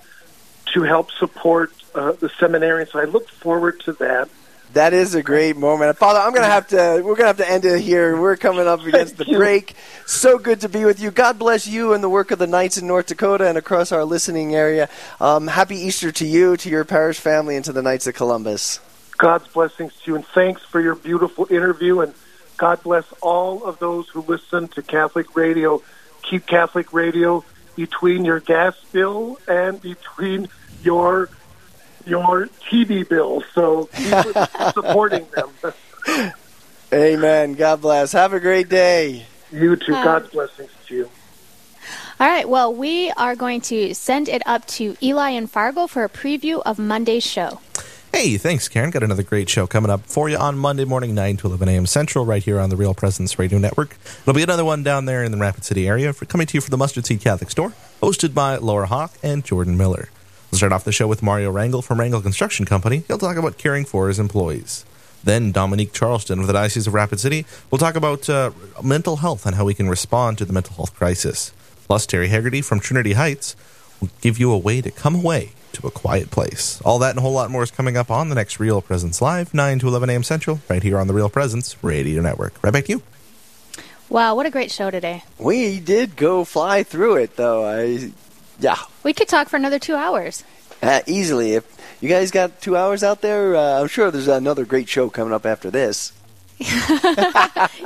to 0.73 0.83
help 0.83 1.11
support 1.11 1.71
uh, 1.95 2.13
the 2.13 2.27
seminarians. 2.27 2.91
So 2.91 2.99
I 2.99 3.05
look 3.05 3.29
forward 3.29 3.79
to 3.81 3.93
that. 3.93 4.29
That 4.73 4.93
is 4.93 5.15
a 5.15 5.23
great 5.23 5.57
moment, 5.57 5.97
Father. 5.97 6.19
I'm 6.19 6.33
gonna 6.33 6.47
have 6.47 6.67
to. 6.67 7.01
We're 7.03 7.15
gonna 7.15 7.27
have 7.27 7.37
to 7.37 7.49
end 7.49 7.65
it 7.65 7.81
here. 7.81 8.19
We're 8.19 8.37
coming 8.37 8.67
up 8.67 8.81
against 8.81 9.17
the 9.17 9.25
break. 9.25 9.75
So 10.05 10.37
good 10.37 10.61
to 10.61 10.69
be 10.69 10.85
with 10.85 11.01
you. 11.01 11.11
God 11.11 11.37
bless 11.37 11.67
you 11.67 11.93
and 11.93 12.03
the 12.03 12.09
work 12.09 12.31
of 12.31 12.39
the 12.39 12.47
Knights 12.47 12.77
in 12.77 12.87
North 12.87 13.07
Dakota 13.07 13.47
and 13.47 13.57
across 13.57 13.91
our 13.91 14.05
listening 14.05 14.55
area. 14.55 14.89
Um, 15.19 15.47
happy 15.47 15.75
Easter 15.75 16.11
to 16.13 16.25
you, 16.25 16.55
to 16.57 16.69
your 16.69 16.85
parish 16.85 17.19
family, 17.19 17.55
and 17.55 17.65
to 17.65 17.73
the 17.73 17.81
Knights 17.81 18.07
of 18.07 18.15
Columbus. 18.15 18.79
God's 19.17 19.47
blessings 19.49 19.93
to 20.03 20.11
you, 20.11 20.15
and 20.15 20.25
thanks 20.25 20.63
for 20.63 20.79
your 20.79 20.95
beautiful 20.95 21.47
interview 21.49 21.99
and 21.99 22.13
God 22.61 22.83
bless 22.83 23.11
all 23.21 23.65
of 23.65 23.79
those 23.79 24.07
who 24.09 24.21
listen 24.21 24.67
to 24.67 24.83
Catholic 24.83 25.35
radio. 25.35 25.81
Keep 26.21 26.45
Catholic 26.45 26.93
radio 26.93 27.43
between 27.75 28.23
your 28.23 28.39
gas 28.39 28.79
bill 28.91 29.39
and 29.47 29.81
between 29.81 30.47
your 30.83 31.29
your 32.05 32.47
TV 32.69 33.07
bill. 33.07 33.43
So 33.53 33.85
keep 33.93 34.73
supporting 34.73 35.27
them. 35.35 36.33
Amen. 36.93 37.53
God 37.53 37.81
bless. 37.81 38.11
Have 38.11 38.33
a 38.33 38.39
great 38.39 38.69
day. 38.69 39.25
You 39.51 39.75
too. 39.75 39.91
God's 39.91 40.29
blessings 40.29 40.71
to 40.87 40.95
you. 40.95 41.09
All 42.19 42.27
right. 42.27 42.47
Well, 42.47 42.73
we 42.73 43.11
are 43.11 43.35
going 43.35 43.61
to 43.61 43.93
send 43.93 44.29
it 44.29 44.41
up 44.45 44.65
to 44.67 44.95
Eli 45.01 45.31
and 45.31 45.49
Fargo 45.49 45.87
for 45.87 46.03
a 46.03 46.09
preview 46.09 46.61
of 46.65 46.77
Monday's 46.77 47.25
show. 47.25 47.59
Hey, 48.13 48.37
thanks, 48.37 48.67
Karen. 48.67 48.91
Got 48.91 49.03
another 49.03 49.23
great 49.23 49.47
show 49.47 49.67
coming 49.67 49.89
up 49.89 50.01
for 50.01 50.27
you 50.27 50.35
on 50.35 50.57
Monday 50.57 50.83
morning, 50.83 51.15
9 51.15 51.37
to 51.37 51.47
11 51.47 51.69
a.m. 51.69 51.85
Central, 51.85 52.25
right 52.25 52.43
here 52.43 52.59
on 52.59 52.69
the 52.69 52.75
Real 52.75 52.93
Presence 52.93 53.39
Radio 53.39 53.57
Network. 53.57 53.97
There'll 54.25 54.35
be 54.35 54.43
another 54.43 54.65
one 54.65 54.83
down 54.83 55.05
there 55.05 55.23
in 55.23 55.31
the 55.31 55.37
Rapid 55.37 55.63
City 55.63 55.87
area 55.87 56.11
for, 56.11 56.25
coming 56.25 56.45
to 56.47 56.57
you 56.57 56.61
from 56.61 56.71
the 56.71 56.77
Mustard 56.77 57.05
Seed 57.05 57.21
Catholic 57.21 57.49
Store, 57.49 57.73
hosted 58.01 58.33
by 58.33 58.57
Laura 58.57 58.87
Hawk 58.87 59.13
and 59.23 59.45
Jordan 59.45 59.77
Miller. 59.77 60.09
We'll 60.51 60.57
start 60.57 60.73
off 60.73 60.83
the 60.83 60.91
show 60.91 61.07
with 61.07 61.23
Mario 61.23 61.51
Rangel 61.51 61.81
from 61.81 61.99
Rangel 61.99 62.21
Construction 62.21 62.65
Company. 62.65 63.03
He'll 63.07 63.17
talk 63.17 63.37
about 63.37 63.57
caring 63.57 63.85
for 63.85 64.09
his 64.09 64.19
employees. 64.19 64.85
Then 65.23 65.53
Dominique 65.53 65.93
Charleston 65.93 66.39
of 66.39 66.47
the 66.47 66.53
Diocese 66.53 66.87
of 66.87 66.93
Rapid 66.93 67.19
City 67.21 67.45
will 67.69 67.77
talk 67.77 67.95
about 67.95 68.29
uh, 68.29 68.51
mental 68.83 69.17
health 69.17 69.45
and 69.45 69.55
how 69.55 69.63
we 69.63 69.73
can 69.73 69.87
respond 69.87 70.37
to 70.39 70.45
the 70.45 70.51
mental 70.51 70.75
health 70.75 70.93
crisis. 70.93 71.53
Plus, 71.87 72.05
Terry 72.05 72.27
Haggerty 72.27 72.61
from 72.61 72.79
Trinity 72.79 73.13
Heights 73.13 73.55
will 74.01 74.09
give 74.19 74.39
you 74.39 74.51
a 74.51 74.57
way 74.57 74.81
to 74.81 74.91
come 74.91 75.15
away 75.15 75.53
to 75.73 75.87
a 75.87 75.91
quiet 75.91 76.31
place. 76.31 76.81
All 76.81 76.99
that 76.99 77.11
and 77.11 77.19
a 77.19 77.21
whole 77.21 77.31
lot 77.31 77.49
more 77.49 77.63
is 77.63 77.71
coming 77.71 77.95
up 77.95 78.11
on 78.11 78.27
the 78.27 78.35
next 78.35 78.59
Real 78.59 78.81
Presence 78.81 79.21
Live, 79.21 79.53
9 79.53 79.79
to 79.79 79.87
11 79.87 80.09
a.m. 80.09 80.23
Central, 80.23 80.59
right 80.69 80.83
here 80.83 80.97
on 80.97 81.07
the 81.07 81.13
Real 81.13 81.29
Presence 81.29 81.81
Radio 81.81 82.21
Network. 82.21 82.61
Right 82.61 82.73
back 82.73 82.85
to 82.85 82.93
you. 82.93 83.03
Wow, 84.09 84.35
what 84.35 84.45
a 84.45 84.49
great 84.49 84.71
show 84.71 84.91
today. 84.91 85.23
We 85.39 85.79
did 85.79 86.17
go 86.17 86.43
fly 86.43 86.83
through 86.83 87.15
it, 87.17 87.37
though. 87.37 87.65
I, 87.65 88.11
yeah, 88.61 88.77
We 89.03 89.11
could 89.13 89.27
talk 89.27 89.49
for 89.49 89.57
another 89.57 89.79
two 89.79 89.95
hours. 89.95 90.43
uh, 90.81 91.01
easily. 91.05 91.53
If 91.55 91.65
you 91.99 92.07
guys 92.09 92.31
got 92.31 92.61
two 92.61 92.77
hours 92.77 93.03
out 93.03 93.21
there, 93.21 93.55
uh, 93.55 93.81
I'm 93.81 93.87
sure 93.87 94.09
there's 94.11 94.27
another 94.29 94.63
great 94.65 94.87
show 94.87 95.09
coming 95.09 95.33
up 95.33 95.45
after 95.45 95.69
this. 95.69 96.13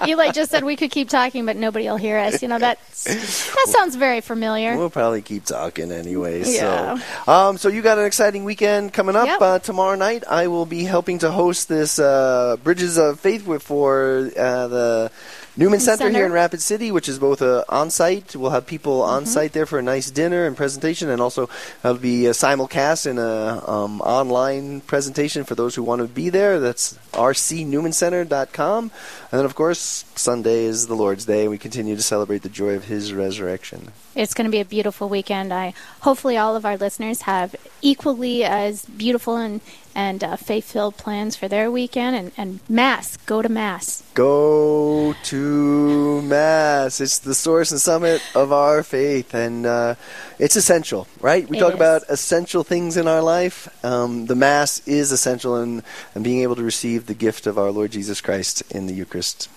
Eli 0.08 0.32
just 0.32 0.52
said 0.52 0.64
we 0.66 0.76
could 0.76 0.92
keep 0.92 1.08
talking, 1.10 1.46
but 1.46 1.56
nobody 1.56 1.86
will 1.86 1.96
hear 1.98 2.18
us. 2.20 2.42
You 2.42 2.48
know, 2.50 2.60
that's, 2.60 3.06
that 3.06 3.66
sounds 3.70 3.96
very 3.96 4.20
familiar. 4.22 4.78
We'll 4.78 4.90
probably 4.90 5.22
keep 5.22 5.46
talking 5.46 5.92
anyway. 5.92 6.44
Yeah. 6.46 6.98
So, 7.26 7.32
um, 7.32 7.58
so 7.58 7.70
you 7.70 7.82
got 7.82 7.98
an 8.00 8.06
exciting 8.06 8.44
weekend 8.44 8.92
coming 8.94 9.16
up 9.16 9.28
Yep. 9.28 9.42
uh, 9.42 9.60
tomorrow 9.60 9.96
night. 9.96 10.24
I 10.30 10.48
will 10.48 10.66
be 10.66 10.84
helping 10.84 11.20
to 11.20 11.32
host 11.32 11.70
this 11.70 12.00
uh, 12.00 12.58
Bridges 12.64 12.98
of 12.98 13.20
Faith 13.20 13.46
for 13.64 14.30
uh, 14.38 14.68
the 14.68 15.12
Newman 15.58 15.80
Center, 15.80 15.98
Center. 16.06 16.18
here 16.18 16.26
in 16.26 16.34
Rapid 16.34 16.62
City, 16.62 16.92
which 16.92 17.08
is 17.08 17.18
both 17.18 17.42
uh, 17.42 17.64
on 17.70 17.90
site. 17.90 18.36
We'll 18.36 18.52
have 18.52 18.68
people 18.68 19.02
on 19.02 19.24
Mm-hmm. 19.24 19.32
site 19.32 19.54
there 19.54 19.66
for 19.66 19.80
a 19.80 19.82
nice 19.82 20.12
dinner 20.12 20.46
and 20.46 20.56
presentation, 20.58 21.10
and 21.10 21.22
also 21.22 21.50
it'll 21.84 21.96
be 21.98 22.26
a 22.26 22.32
simulcast 22.32 23.06
and 23.06 23.18
a 23.20 23.64
um, 23.70 24.02
online 24.02 24.82
presentation 24.82 25.46
for 25.46 25.56
those 25.56 25.76
who 25.76 25.84
want 25.84 26.02
to 26.02 26.08
be 26.08 26.30
there. 26.30 26.60
That's 26.60 26.98
rcnewmancenter.com. 27.14 28.92
And 29.32 29.40
then, 29.40 29.46
of 29.46 29.56
course, 29.56 30.06
Sunday 30.16 30.66
is 30.66 30.88
the 30.88 30.96
Lord's 30.96 31.26
Day, 31.26 31.42
and 31.44 31.52
we 31.52 31.58
continue 31.58 31.96
to 31.96 32.02
celebrate 32.02 32.42
the 32.42 32.50
joy 32.50 32.76
of 32.76 32.86
His 32.86 33.14
resurrection. 33.14 33.92
It's 34.14 34.34
going 34.34 34.46
to 34.46 34.52
be 34.52 34.60
a 34.60 34.66
beautiful 34.66 35.10
weekend. 35.10 35.54
I 35.54 35.74
hopefully 36.02 36.38
all 36.38 36.56
of 36.56 36.66
our 36.66 36.78
listeners 36.78 37.22
have 37.22 37.56
equally 37.82 38.44
as 38.44 38.86
beautiful 38.86 39.36
and 39.38 39.62
and 39.96 40.24
uh, 40.24 40.36
faith-filled 40.36 40.98
plans 40.98 41.36
for 41.36 41.48
their 41.48 41.72
weekend. 41.72 42.16
And, 42.16 42.32
and 42.38 42.60
mass, 42.70 43.18
go 43.26 43.42
to 43.42 43.50
mass. 43.50 44.04
Go 44.14 45.16
to 45.24 46.22
Mass. 46.22 47.02
It's 47.02 47.20
the 47.20 47.34
source 47.34 47.72
and 47.72 47.80
summit 47.80 48.22
of 48.36 48.52
our 48.52 48.84
faith, 48.84 49.34
and 49.34 49.66
uh, 49.66 49.96
it's 50.40 50.56
essential, 50.56 51.08
right? 51.22 51.48
We 51.50 51.58
It 51.58 51.60
talk 51.60 51.70
is. 51.70 51.76
about 51.76 52.04
essential 52.10 52.64
things 52.64 52.98
in 52.98 53.08
our 53.08 53.22
life. 53.22 53.68
Um, 53.84 54.26
the 54.28 54.36
Mass 54.36 54.86
is 54.88 55.12
essential, 55.12 55.56
and, 55.56 55.84
and 56.14 56.24
being 56.24 56.42
able 56.44 56.56
to 56.56 56.64
receive 56.64 57.08
the 57.08 57.14
gift 57.14 57.48
of 57.48 57.58
our 57.58 57.72
Lord 57.72 57.92
Jesus 57.92 58.22
Christ 58.22 58.64
in 58.72 58.88
the 58.88 58.94
Eucharist, 58.94 59.50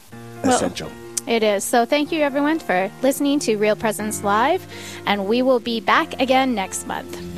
Well, 0.43 0.55
essential. 0.55 0.91
It 1.27 1.43
is. 1.43 1.63
So 1.63 1.85
thank 1.85 2.11
you 2.11 2.23
everyone 2.23 2.59
for 2.59 2.91
listening 3.03 3.39
to 3.41 3.57
Real 3.57 3.77
Presence 3.77 4.25
Live, 4.25 4.67
and 5.07 5.27
we 5.27 5.43
will 5.43 5.61
be 5.61 5.81
back 5.81 6.21
again 6.21 6.55
next 6.55 6.87
month. 6.87 7.38